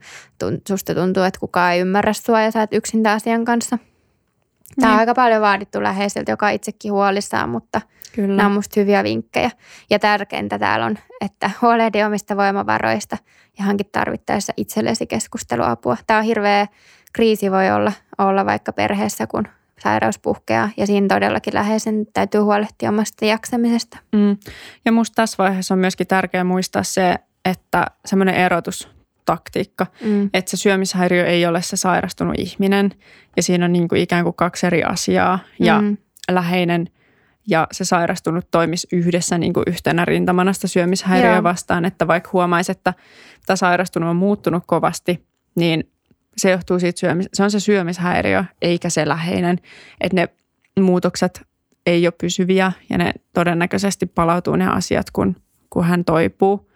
susta 0.67 0.95
tuntuu, 0.95 1.23
että 1.23 1.39
kukaan 1.39 1.73
ei 1.73 1.79
ymmärrä 1.79 2.13
sua 2.13 2.41
ja 2.41 2.51
sä 2.51 2.63
et 2.63 2.73
yksin 2.73 3.07
asian 3.07 3.45
kanssa. 3.45 3.77
Tämä 4.75 4.91
on 4.91 4.97
niin. 4.97 4.99
aika 4.99 5.13
paljon 5.13 5.41
vaadittu 5.41 5.83
läheiseltä, 5.83 6.31
joka 6.31 6.49
itsekin 6.49 6.91
huolissaan, 6.91 7.49
mutta 7.49 7.81
Kyllä. 8.15 8.35
nämä 8.35 8.47
on 8.47 8.53
musta 8.53 8.79
hyviä 8.79 9.03
vinkkejä. 9.03 9.51
Ja 9.89 9.99
tärkeintä 9.99 10.59
täällä 10.59 10.85
on, 10.85 10.97
että 11.21 11.51
huolehdi 11.61 12.03
omista 12.03 12.37
voimavaroista 12.37 13.17
ja 13.59 13.65
hankit 13.65 13.91
tarvittaessa 13.91 14.53
itsellesi 14.57 15.07
keskusteluapua. 15.07 15.97
Tämä 16.07 16.19
on 16.19 16.25
hirveä 16.25 16.67
kriisi 17.13 17.51
voi 17.51 17.71
olla, 17.71 17.91
olla 18.17 18.45
vaikka 18.45 18.73
perheessä, 18.73 19.27
kun 19.27 19.47
sairaus 19.79 20.19
puhkeaa 20.19 20.69
ja 20.77 20.87
siinä 20.87 21.07
todellakin 21.07 21.53
läheisen 21.53 22.05
täytyy 22.13 22.41
huolehtia 22.41 22.89
omasta 22.89 23.25
jaksamisesta. 23.25 23.97
Mm. 24.11 24.37
Ja 24.85 24.91
musta 24.91 25.15
tässä 25.15 25.43
vaiheessa 25.43 25.73
on 25.73 25.79
myöskin 25.79 26.07
tärkeää 26.07 26.43
muistaa 26.43 26.83
se, 26.83 27.15
että 27.45 27.85
semmoinen 28.05 28.35
erotustaktiikka, 28.35 29.87
mm. 30.03 30.29
että 30.33 30.51
se 30.51 30.57
syömishäiriö 30.57 31.25
ei 31.25 31.45
ole 31.45 31.61
se 31.61 31.77
sairastunut 31.77 32.35
ihminen 32.37 32.91
ja 33.35 33.43
siinä 33.43 33.65
on 33.65 33.73
niin 33.73 33.87
kuin 33.87 34.01
ikään 34.01 34.23
kuin 34.23 34.35
kaksi 34.35 34.65
eri 34.67 34.83
asiaa 34.83 35.39
ja 35.59 35.81
mm. 35.81 35.97
läheinen 36.31 36.89
ja 37.47 37.67
se 37.71 37.85
sairastunut 37.85 38.51
toimisi 38.51 38.87
yhdessä 38.91 39.37
niin 39.37 39.53
kuin 39.53 39.63
yhtenä 39.67 40.05
rintamana 40.05 40.53
sitä 40.53 40.67
syömishäiriöä 40.67 41.43
vastaan, 41.43 41.85
että 41.85 42.07
vaikka 42.07 42.29
huomaisi, 42.33 42.71
että 42.71 42.93
tämä 43.45 43.57
sairastunut 43.57 44.09
on 44.09 44.15
muuttunut 44.15 44.63
kovasti, 44.65 45.25
niin 45.55 45.91
se 46.37 46.51
johtuu 46.51 46.79
siitä 46.79 46.99
syömis, 46.99 47.27
se 47.33 47.43
on 47.43 47.51
se 47.51 47.59
syömishäiriö 47.59 48.43
eikä 48.61 48.89
se 48.89 49.07
läheinen, 49.07 49.59
että 50.01 50.15
ne 50.15 50.27
muutokset 50.79 51.41
ei 51.85 52.07
ole 52.07 52.13
pysyviä 52.17 52.71
ja 52.89 52.97
ne 52.97 53.13
todennäköisesti 53.33 54.05
palautuu 54.05 54.55
ne 54.55 54.67
asiat, 54.67 55.11
kun, 55.11 55.35
kun 55.69 55.83
hän 55.83 56.05
toipuu. 56.05 56.71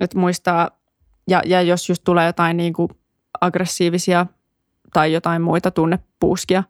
Että 0.00 0.18
muistaa, 0.18 0.70
ja, 1.28 1.42
ja 1.46 1.62
jos 1.62 1.88
just 1.88 2.04
tulee 2.04 2.26
jotain 2.26 2.56
niin 2.56 2.72
kuin 2.72 2.88
aggressiivisia 3.40 4.26
tai 4.92 5.12
jotain 5.12 5.42
muita 5.42 5.70
tunnepuuskia, 5.70 6.62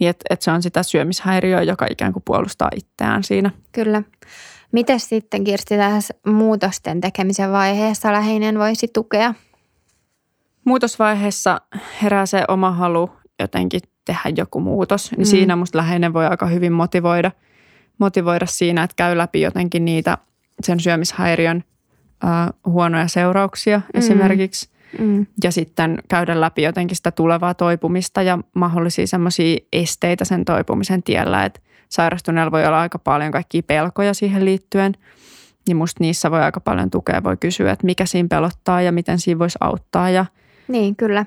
niin 0.00 0.10
että 0.10 0.24
et 0.30 0.42
se 0.42 0.50
on 0.50 0.62
sitä 0.62 0.82
syömishäiriöä, 0.82 1.62
joka 1.62 1.86
ikään 1.90 2.12
kuin 2.12 2.22
puolustaa 2.26 2.68
itseään 2.76 3.24
siinä. 3.24 3.50
Kyllä. 3.72 4.02
Miten 4.72 5.00
sitten 5.00 5.44
Kirsti 5.44 5.76
tässä 5.76 6.14
muutosten 6.26 7.00
tekemisen 7.00 7.52
vaiheessa 7.52 8.12
läheinen 8.12 8.58
voisi 8.58 8.88
tukea? 8.88 9.34
Muutosvaiheessa 10.64 11.60
herää 12.02 12.26
se 12.26 12.44
oma 12.48 12.70
halu 12.70 13.10
jotenkin 13.40 13.80
tehdä 14.04 14.32
joku 14.36 14.60
muutos, 14.60 15.10
niin 15.10 15.20
mm. 15.20 15.24
siinä 15.30 15.56
musta 15.56 15.78
läheinen 15.78 16.12
voi 16.12 16.26
aika 16.26 16.46
hyvin 16.46 16.72
motivoida, 16.72 17.30
motivoida 17.98 18.46
siinä, 18.46 18.82
että 18.82 18.96
käy 18.96 19.16
läpi 19.16 19.40
jotenkin 19.40 19.84
niitä 19.84 20.18
sen 20.62 20.80
syömishäiriön 20.80 21.64
äh, 22.24 22.48
huonoja 22.66 23.08
seurauksia 23.08 23.78
mm. 23.78 23.98
esimerkiksi. 23.98 24.68
Mm. 24.98 25.26
Ja 25.44 25.52
sitten 25.52 25.98
käydä 26.08 26.40
läpi 26.40 26.62
jotenkin 26.62 26.96
sitä 26.96 27.10
tulevaa 27.10 27.54
toipumista 27.54 28.22
ja 28.22 28.38
mahdollisia 28.54 29.06
semmoisia 29.06 29.56
esteitä 29.72 30.24
sen 30.24 30.44
toipumisen 30.44 31.02
tiellä, 31.02 31.44
että 31.44 31.60
sairastuneella 31.88 32.52
voi 32.52 32.66
olla 32.66 32.80
aika 32.80 32.98
paljon 32.98 33.32
kaikkia 33.32 33.62
pelkoja 33.62 34.14
siihen 34.14 34.44
liittyen. 34.44 34.94
Niin 35.66 35.76
musta 35.76 36.04
niissä 36.04 36.30
voi 36.30 36.42
aika 36.42 36.60
paljon 36.60 36.90
tukea, 36.90 37.24
voi 37.24 37.36
kysyä, 37.36 37.72
että 37.72 37.86
mikä 37.86 38.06
siinä 38.06 38.28
pelottaa 38.30 38.82
ja 38.82 38.92
miten 38.92 39.18
siinä 39.18 39.38
voisi 39.38 39.58
auttaa 39.60 40.10
ja– 40.10 40.26
niin, 40.68 40.96
kyllä. 40.96 41.26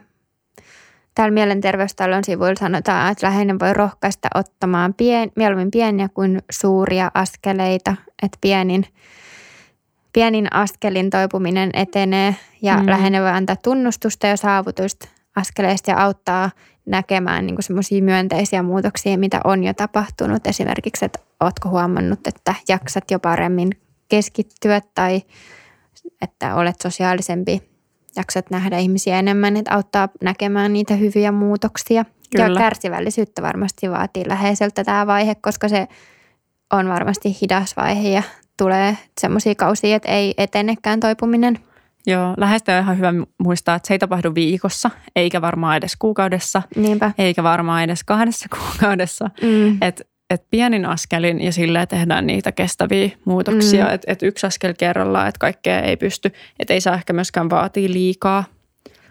Täällä 1.16 1.34
Mielenterveystalon 1.34 2.24
sivuilla 2.24 2.56
sanotaan, 2.60 3.12
että 3.12 3.28
läheinen 3.28 3.60
voi 3.60 3.74
rohkaista 3.74 4.28
ottamaan 4.36 4.94
pien, 4.94 5.32
mieluummin 5.36 5.72
pieniä 5.72 6.10
kuin 6.10 6.42
suuria 6.52 7.12
askeleita, 7.14 7.96
että 8.24 8.38
pienin, 8.42 8.86
pienin 10.14 10.54
askelin 10.54 11.10
toipuminen 11.10 11.70
etenee 11.74 12.36
ja 12.62 12.78
mm. 12.78 12.90
läheinen 12.90 13.22
voi 13.22 13.32
antaa 13.32 13.56
tunnustusta 13.56 14.28
ja 14.28 14.38
saavutusta 14.38 15.08
askeleista 15.36 15.92
ja 15.92 16.04
auttaa 16.04 16.50
näkemään 16.86 17.46
niin 17.46 17.56
semmoisia 17.60 18.04
myönteisiä 18.04 18.64
muutoksia, 18.64 19.18
mitä 19.18 19.42
on 19.44 19.64
jo 19.64 19.74
tapahtunut. 19.74 20.48
Esimerkiksi, 20.48 21.06
että 21.06 21.20
oletko 21.40 21.70
huomannut, 21.70 22.28
että 22.28 22.56
jaksat 22.68 23.12
jo 23.12 23.20
paremmin 23.20 23.70
keskittyä 24.10 24.82
tai 24.96 25.22
että 26.22 26.56
olet 26.56 26.82
sosiaalisempi 26.84 27.75
jaksat 28.16 28.50
nähdä 28.50 28.78
ihmisiä 28.78 29.20
enemmän, 29.20 29.58
että 29.58 29.74
auttaa 29.76 30.10
näkemään 30.24 30.74
niitä 30.74 30.94
hyviä 30.94 31.32
muutoksia. 31.32 32.06
Kyllä. 32.36 32.48
Ja 32.48 32.56
kärsivällisyyttä 32.58 33.42
varmasti 33.42 33.90
vaatii 33.90 34.24
läheiseltä 34.28 34.84
tämä 34.84 35.08
vaihe, 35.08 35.36
koska 35.36 35.68
se 35.70 35.88
on 36.74 36.90
varmasti 36.90 37.38
hidas 37.42 37.78
vaihe 37.78 38.10
ja 38.10 38.24
tulee 38.58 38.98
semmoisia 39.22 39.56
kausia, 39.56 39.96
että 39.96 40.12
ei 40.12 40.34
etenekään 40.38 41.00
toipuminen. 41.00 41.60
Joo, 42.08 42.34
läheistä 42.38 42.76
on 42.76 42.84
ihan 42.84 42.98
hyvä 42.98 43.14
muistaa, 43.38 43.76
että 43.76 43.88
se 43.88 43.94
ei 43.94 44.00
tapahdu 44.00 44.36
viikossa, 44.36 44.90
eikä 45.16 45.42
varmaan 45.42 45.78
edes 45.78 45.96
kuukaudessa, 46.00 46.62
Niinpä. 46.76 47.12
eikä 47.18 47.44
varmaan 47.44 47.84
edes 47.84 48.04
kahdessa 48.04 48.46
kuukaudessa. 48.58 49.30
Mm. 49.42 49.78
Että 50.30 50.44
et 50.44 50.50
pienin 50.52 50.86
askelin 50.86 51.42
ja 51.42 51.52
sillä 51.52 51.86
tehdään 51.86 52.28
niitä 52.28 52.52
kestäviä 52.52 53.10
muutoksia, 53.26 53.86
mm. 53.86 53.94
että 53.94 54.12
et 54.12 54.24
yksi 54.24 54.48
askel 54.48 54.74
kerrallaan, 54.78 55.28
että 55.28 55.40
kaikkea 55.40 55.82
ei 55.82 55.98
pysty, 55.98 56.32
että 56.60 56.74
ei 56.74 56.82
saa 56.82 56.96
ehkä 56.96 57.14
myöskään 57.14 57.50
vaatia 57.50 57.90
liikaa. 57.90 58.44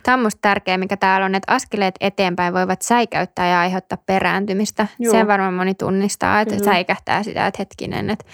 Tämä 0.03 0.15
on 0.15 0.21
minusta 0.21 0.39
tärkeää, 0.43 0.79
mikä 0.79 0.97
täällä 0.97 1.25
on, 1.25 1.35
että 1.35 1.53
askeleet 1.53 1.95
eteenpäin 2.01 2.55
voivat 2.55 2.83
säikäyttää 2.83 3.49
ja 3.49 3.61
aiheuttaa 3.61 3.99
perääntymistä. 4.07 4.87
Joo. 4.99 5.13
Sen 5.13 5.27
varmaan 5.27 5.55
moni 5.55 5.75
tunnistaa, 5.75 6.41
että 6.41 6.55
Kyllä. 6.55 6.73
säikähtää 6.73 7.23
sitä, 7.23 7.47
että 7.47 7.57
hetkinen, 7.59 8.11
että, 8.11 8.25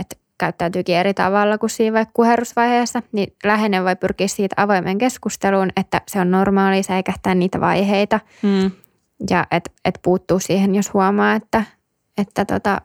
että 0.00 0.16
käyttäytyykin 0.38 0.96
eri 0.96 1.14
tavalla 1.14 1.58
kuin 1.58 1.70
siinä 1.70 1.94
vaikka 1.94 2.12
kuherrusvaiheessa, 2.14 3.02
niin 3.12 3.36
läheinen 3.44 3.84
voi 3.84 3.96
pyrkiä 3.96 4.28
siitä 4.28 4.62
avoimen 4.62 4.98
keskusteluun, 4.98 5.70
että 5.76 6.00
se 6.08 6.20
on 6.20 6.30
normaali 6.30 6.82
säikähtää 6.82 7.34
niitä 7.34 7.60
vaiheita. 7.60 8.20
Mm. 8.42 8.70
Ja 9.30 9.46
että 9.50 9.70
et 9.84 9.98
puuttuu 10.02 10.38
siihen, 10.38 10.74
jos 10.74 10.94
huomaa, 10.94 11.34
että, 11.34 11.64
että 12.18 12.44
tota, 12.44 12.80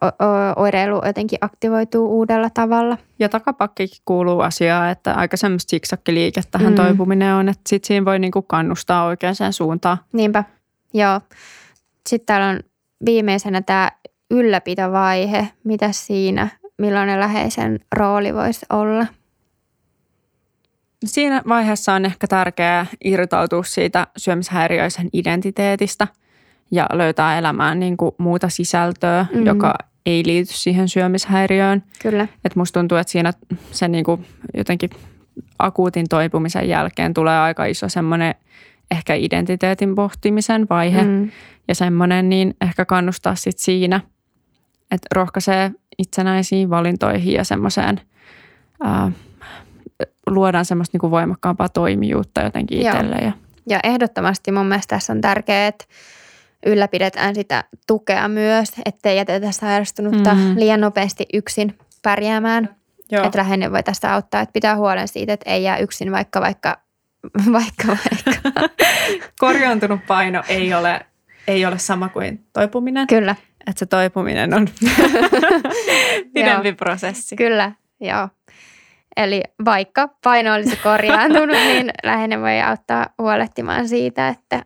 oireilu 0.55 1.01
jotenkin 1.05 1.37
aktivoituu 1.41 2.17
uudella 2.17 2.49
tavalla. 2.49 2.97
Ja 3.19 3.29
takapakkikin 3.29 4.01
kuuluu 4.05 4.39
asiaa, 4.39 4.89
että 4.89 5.13
aika 5.13 5.37
semmoista 5.37 5.69
siksakkiliikettähän 5.69 6.73
mm. 6.73 6.75
toipuminen 6.75 7.33
on, 7.33 7.49
että 7.49 7.61
sit 7.67 7.83
siinä 7.83 8.05
voi 8.05 8.19
niinku 8.19 8.41
kannustaa 8.41 9.05
oikeaan 9.05 9.35
suuntaan. 9.51 9.97
Niinpä, 10.13 10.43
joo. 10.93 11.21
Sitten 12.09 12.25
täällä 12.25 12.47
on 12.47 12.59
viimeisenä 13.05 13.61
tämä 13.61 13.91
ylläpitovaihe. 14.31 15.47
Mitä 15.63 15.91
siinä, 15.91 16.47
millainen 16.77 17.19
läheisen 17.19 17.79
rooli 17.95 18.33
voisi 18.33 18.65
olla? 18.69 19.05
Siinä 21.05 21.41
vaiheessa 21.47 21.93
on 21.93 22.05
ehkä 22.05 22.27
tärkeää 22.27 22.85
irtautua 23.03 23.63
siitä 23.63 24.07
syömishäiriöisen 24.17 25.09
identiteetistä– 25.13 26.07
ja 26.73 26.87
löytää 26.93 27.37
elämään 27.37 27.79
niin 27.79 27.97
kuin 27.97 28.15
muuta 28.17 28.49
sisältöä, 28.49 29.25
mm-hmm. 29.29 29.45
joka 29.45 29.75
ei 30.05 30.23
liity 30.25 30.53
siihen 30.53 30.89
syömishäiriöön. 30.89 31.83
Kyllä. 32.01 32.27
Et 32.45 32.55
musta 32.55 32.79
tuntuu, 32.79 32.97
että 32.97 33.11
siinä 33.11 33.33
se 33.71 33.87
niin 33.87 34.03
kuin 34.03 34.25
jotenkin 34.57 34.89
akuutin 35.59 36.09
toipumisen 36.09 36.69
jälkeen 36.69 37.13
tulee 37.13 37.39
aika 37.39 37.65
iso 37.65 37.89
semmoinen 37.89 38.35
ehkä 38.91 39.13
identiteetin 39.13 39.95
pohtimisen 39.95 40.67
vaihe 40.69 41.03
mm. 41.03 41.31
ja 41.67 41.75
semmoinen 41.75 42.29
niin 42.29 42.55
ehkä 42.61 42.85
kannustaa 42.85 43.35
sit 43.35 43.57
siinä, 43.57 44.01
että 44.91 45.07
rohkaisee 45.15 45.71
itsenäisiin 45.97 46.69
valintoihin 46.69 47.33
ja 47.33 47.43
semmoiseen 47.43 48.01
ää, 48.83 49.11
luodaan 50.27 50.65
semmoista 50.65 50.95
niin 50.95 50.99
kuin 50.99 51.11
voimakkaampaa 51.11 51.69
toimijuutta 51.69 52.41
jotenkin 52.41 52.77
itselle. 52.77 53.15
Ja. 53.15 53.31
ja 53.69 53.79
ehdottomasti 53.83 54.51
mun 54.51 54.65
mielestä 54.65 54.95
tässä 54.95 55.13
on 55.13 55.21
tärkeää, 55.21 55.67
että 55.67 55.85
ylläpidetään 56.65 57.35
sitä 57.35 57.63
tukea 57.87 58.27
myös, 58.27 58.71
ettei 58.85 59.17
jätetä 59.17 59.51
sairastunutta 59.51 60.33
mm. 60.33 60.55
liian 60.55 60.81
nopeasti 60.81 61.25
yksin 61.33 61.77
pärjäämään. 62.03 62.75
Joo. 63.11 63.25
Että 63.25 63.37
läheinen 63.37 63.71
voi 63.71 63.83
tästä 63.83 64.13
auttaa, 64.13 64.41
että 64.41 64.53
pitää 64.53 64.75
huolen 64.75 65.07
siitä, 65.07 65.33
että 65.33 65.49
ei 65.49 65.63
jää 65.63 65.77
yksin 65.77 66.11
vaikka 66.11 66.41
vaikka, 66.41 66.77
vaikka, 67.53 67.87
vaikka. 67.87 68.69
Korjaantunut 69.39 70.05
paino 70.07 70.43
ei 70.47 70.73
ole, 70.73 71.05
ei 71.47 71.65
ole 71.65 71.77
sama 71.77 72.09
kuin 72.09 72.45
toipuminen. 72.53 73.07
Kyllä. 73.07 73.35
Että 73.67 73.79
se 73.79 73.85
toipuminen 73.85 74.53
on 74.53 74.67
pidempi 76.33 76.73
prosessi. 76.73 77.35
Kyllä, 77.35 77.71
joo. 77.99 78.29
Eli 79.17 79.43
vaikka 79.65 80.09
paino 80.23 80.53
olisi 80.53 80.75
korjaantunut, 80.75 81.55
niin 81.55 81.91
läheinen 82.03 82.41
voi 82.41 82.61
auttaa 82.61 83.09
huolehtimaan 83.17 83.87
siitä, 83.87 84.27
että, 84.27 84.63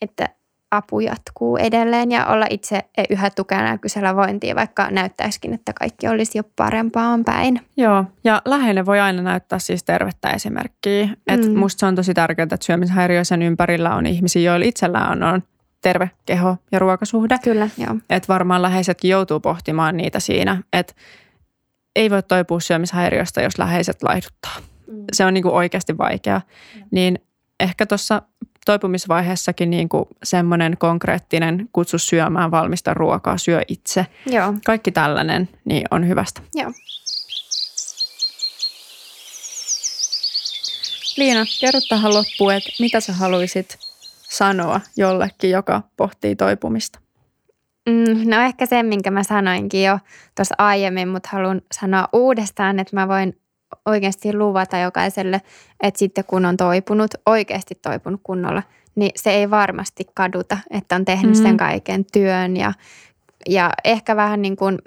että 0.00 0.28
apu 0.70 1.00
jatkuu 1.00 1.56
edelleen 1.56 2.12
ja 2.12 2.26
olla 2.26 2.46
itse 2.50 2.84
yhä 3.10 3.30
tukena 3.30 3.78
kysellä 3.78 4.16
vointia, 4.16 4.54
vaikka 4.54 4.90
näyttäisikin, 4.90 5.54
että 5.54 5.72
kaikki 5.72 6.08
olisi 6.08 6.38
jo 6.38 6.42
parempaan 6.56 7.24
päin. 7.24 7.60
Joo, 7.76 8.04
ja 8.24 8.42
läheinen 8.44 8.86
voi 8.86 9.00
aina 9.00 9.22
näyttää 9.22 9.58
siis 9.58 9.84
tervettä 9.84 10.30
esimerkkiä. 10.30 11.08
Et 11.26 11.46
mm. 11.48 11.58
Musta 11.58 11.80
se 11.80 11.86
on 11.86 11.94
tosi 11.94 12.14
tärkeää, 12.14 12.44
että 12.44 12.56
syömishäiriöisen 12.60 13.42
ympärillä 13.42 13.94
on 13.94 14.06
ihmisiä, 14.06 14.42
joilla 14.42 14.66
itsellään 14.66 15.12
on, 15.12 15.22
on 15.22 15.42
terve 15.82 16.10
keho 16.26 16.56
ja 16.72 16.78
ruokasuhde. 16.78 17.38
Kyllä, 17.44 17.68
joo. 17.78 17.96
Et 18.10 18.28
varmaan 18.28 18.62
läheisetkin 18.62 19.10
joutuu 19.10 19.40
pohtimaan 19.40 19.96
niitä 19.96 20.20
siinä, 20.20 20.62
että 20.72 20.92
ei 21.96 22.10
voi 22.10 22.22
toipua 22.22 22.60
syömishäiriöstä, 22.60 23.42
jos 23.42 23.58
läheiset 23.58 24.02
laihduttaa. 24.02 24.56
Mm. 24.86 25.04
Se 25.12 25.24
on 25.24 25.34
niinku 25.34 25.54
oikeasti 25.56 25.98
vaikea. 25.98 26.40
Mm. 26.74 26.82
Niin 26.90 27.18
ehkä 27.60 27.86
tuossa 27.86 28.22
toipumisvaiheessakin 28.66 29.70
niin 29.70 29.88
kuin 29.88 30.04
semmoinen 30.22 30.76
konkreettinen 30.78 31.68
kutsu 31.72 31.98
syömään 31.98 32.50
valmista 32.50 32.94
ruokaa, 32.94 33.38
syö 33.38 33.60
itse. 33.68 34.06
Joo. 34.26 34.54
Kaikki 34.66 34.92
tällainen 34.92 35.48
niin 35.64 35.86
on 35.90 36.08
hyvästä. 36.08 36.40
Joo. 36.54 36.72
Liina, 41.16 41.44
kerro 41.60 41.80
tähän 41.88 42.14
loppuun, 42.14 42.54
että 42.54 42.70
mitä 42.80 43.00
sä 43.00 43.12
haluaisit 43.12 43.78
sanoa 44.28 44.80
jollekin, 44.96 45.50
joka 45.50 45.82
pohtii 45.96 46.36
toipumista? 46.36 46.98
Mm, 47.88 48.30
no 48.30 48.40
ehkä 48.40 48.66
sen, 48.66 48.86
minkä 48.86 49.10
mä 49.10 49.22
sanoinkin 49.22 49.84
jo 49.84 49.98
tuossa 50.34 50.54
aiemmin, 50.58 51.08
mutta 51.08 51.28
haluan 51.32 51.62
sanoa 51.72 52.08
uudestaan, 52.12 52.78
että 52.78 52.96
mä 52.96 53.08
voin 53.08 53.40
oikeasti 53.86 54.36
luvata 54.36 54.78
jokaiselle, 54.78 55.42
että 55.80 55.98
sitten 55.98 56.24
kun 56.24 56.44
on 56.44 56.56
toipunut, 56.56 57.10
oikeasti 57.26 57.74
toipunut 57.82 58.20
kunnolla, 58.22 58.62
niin 58.94 59.10
se 59.16 59.30
ei 59.30 59.50
varmasti 59.50 60.04
kaduta, 60.14 60.58
että 60.70 60.96
on 60.96 61.04
tehnyt 61.04 61.36
mm. 61.36 61.42
sen 61.42 61.56
kaiken 61.56 62.04
työn 62.12 62.56
ja, 62.56 62.72
ja 63.48 63.70
ehkä 63.84 64.16
vähän 64.16 64.42
niin 64.42 64.56
kuin 64.56 64.78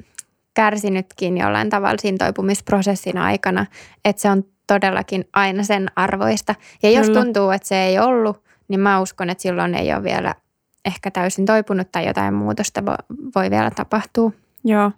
kärsinytkin 0.53 1.37
jollain 1.37 1.69
tavalla 1.69 1.97
siinä 1.97 2.17
toipumisprosessin 2.17 3.17
aikana, 3.17 3.65
että 4.05 4.21
se 4.21 4.29
on 4.29 4.43
todellakin 4.67 5.25
aina 5.33 5.63
sen 5.63 5.87
arvoista. 5.95 6.55
Ja 6.83 6.89
jos 6.89 7.07
Kyllä. 7.07 7.23
tuntuu, 7.23 7.51
että 7.51 7.67
se 7.67 7.83
ei 7.83 7.99
ollut, 7.99 8.43
niin 8.67 8.79
mä 8.79 9.01
uskon, 9.01 9.29
että 9.29 9.41
silloin 9.41 9.75
ei 9.75 9.93
ole 9.93 10.03
vielä 10.03 10.35
ehkä 10.85 11.11
täysin 11.11 11.45
toipunut 11.45 11.91
tai 11.91 12.07
jotain 12.07 12.33
muutosta 12.33 12.83
voi 13.35 13.49
vielä 13.49 13.71
tapahtua. 13.71 14.31
Joo. 14.63 14.91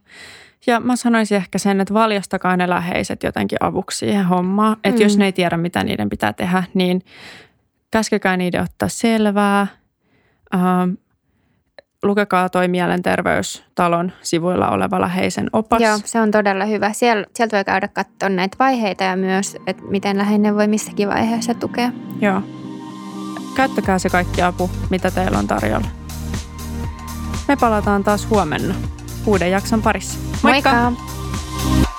Ja 0.67 0.79
mä 0.79 0.95
sanoisin 0.95 1.37
ehkä 1.37 1.57
sen, 1.57 1.81
että 1.81 1.93
valjastakaa 1.93 2.57
ne 2.57 2.69
läheiset 2.69 3.23
jotenkin 3.23 3.57
avuksi 3.61 3.97
siihen 3.97 4.25
hommaan. 4.25 4.77
Että 4.83 4.99
mm. 4.99 5.03
jos 5.03 5.17
ne 5.17 5.25
ei 5.25 5.31
tiedä, 5.31 5.57
mitä 5.57 5.83
niiden 5.83 6.09
pitää 6.09 6.33
tehdä, 6.33 6.63
niin 6.73 7.01
käskekää 7.91 8.37
niiden 8.37 8.61
ottaa 8.61 8.89
selvää. 8.89 9.67
Ähm, 10.55 10.91
lukekaa 12.03 12.49
toi 12.49 12.67
Mielenterveystalon 12.67 14.11
sivuilla 14.21 14.69
oleva 14.69 15.01
läheisen 15.01 15.49
opas. 15.53 15.81
Joo, 15.81 15.99
se 16.05 16.21
on 16.21 16.31
todella 16.31 16.65
hyvä. 16.65 16.93
Siel, 16.93 17.25
sieltä 17.35 17.57
voi 17.57 17.63
käydä 17.63 17.87
katsoa 17.87 18.29
näitä 18.29 18.55
vaiheita 18.59 19.03
ja 19.03 19.15
myös, 19.15 19.57
että 19.67 19.83
miten 19.83 20.17
läheinen 20.17 20.55
voi 20.55 20.67
missäkin 20.67 21.09
vaiheessa 21.09 21.53
tukea. 21.53 21.91
Joo. 22.21 22.41
Käyttäkää 23.55 23.99
se 23.99 24.09
kaikki 24.09 24.41
apu, 24.41 24.69
mitä 24.89 25.11
teillä 25.11 25.37
on 25.37 25.47
tarjolla. 25.47 25.87
Me 27.47 27.55
palataan 27.55 28.03
taas 28.03 28.29
huomenna 28.29 28.75
uuden 29.25 29.51
jakson 29.51 29.81
parissa. 29.81 30.19
Moikka! 30.43 30.91
Moikka. 30.91 31.90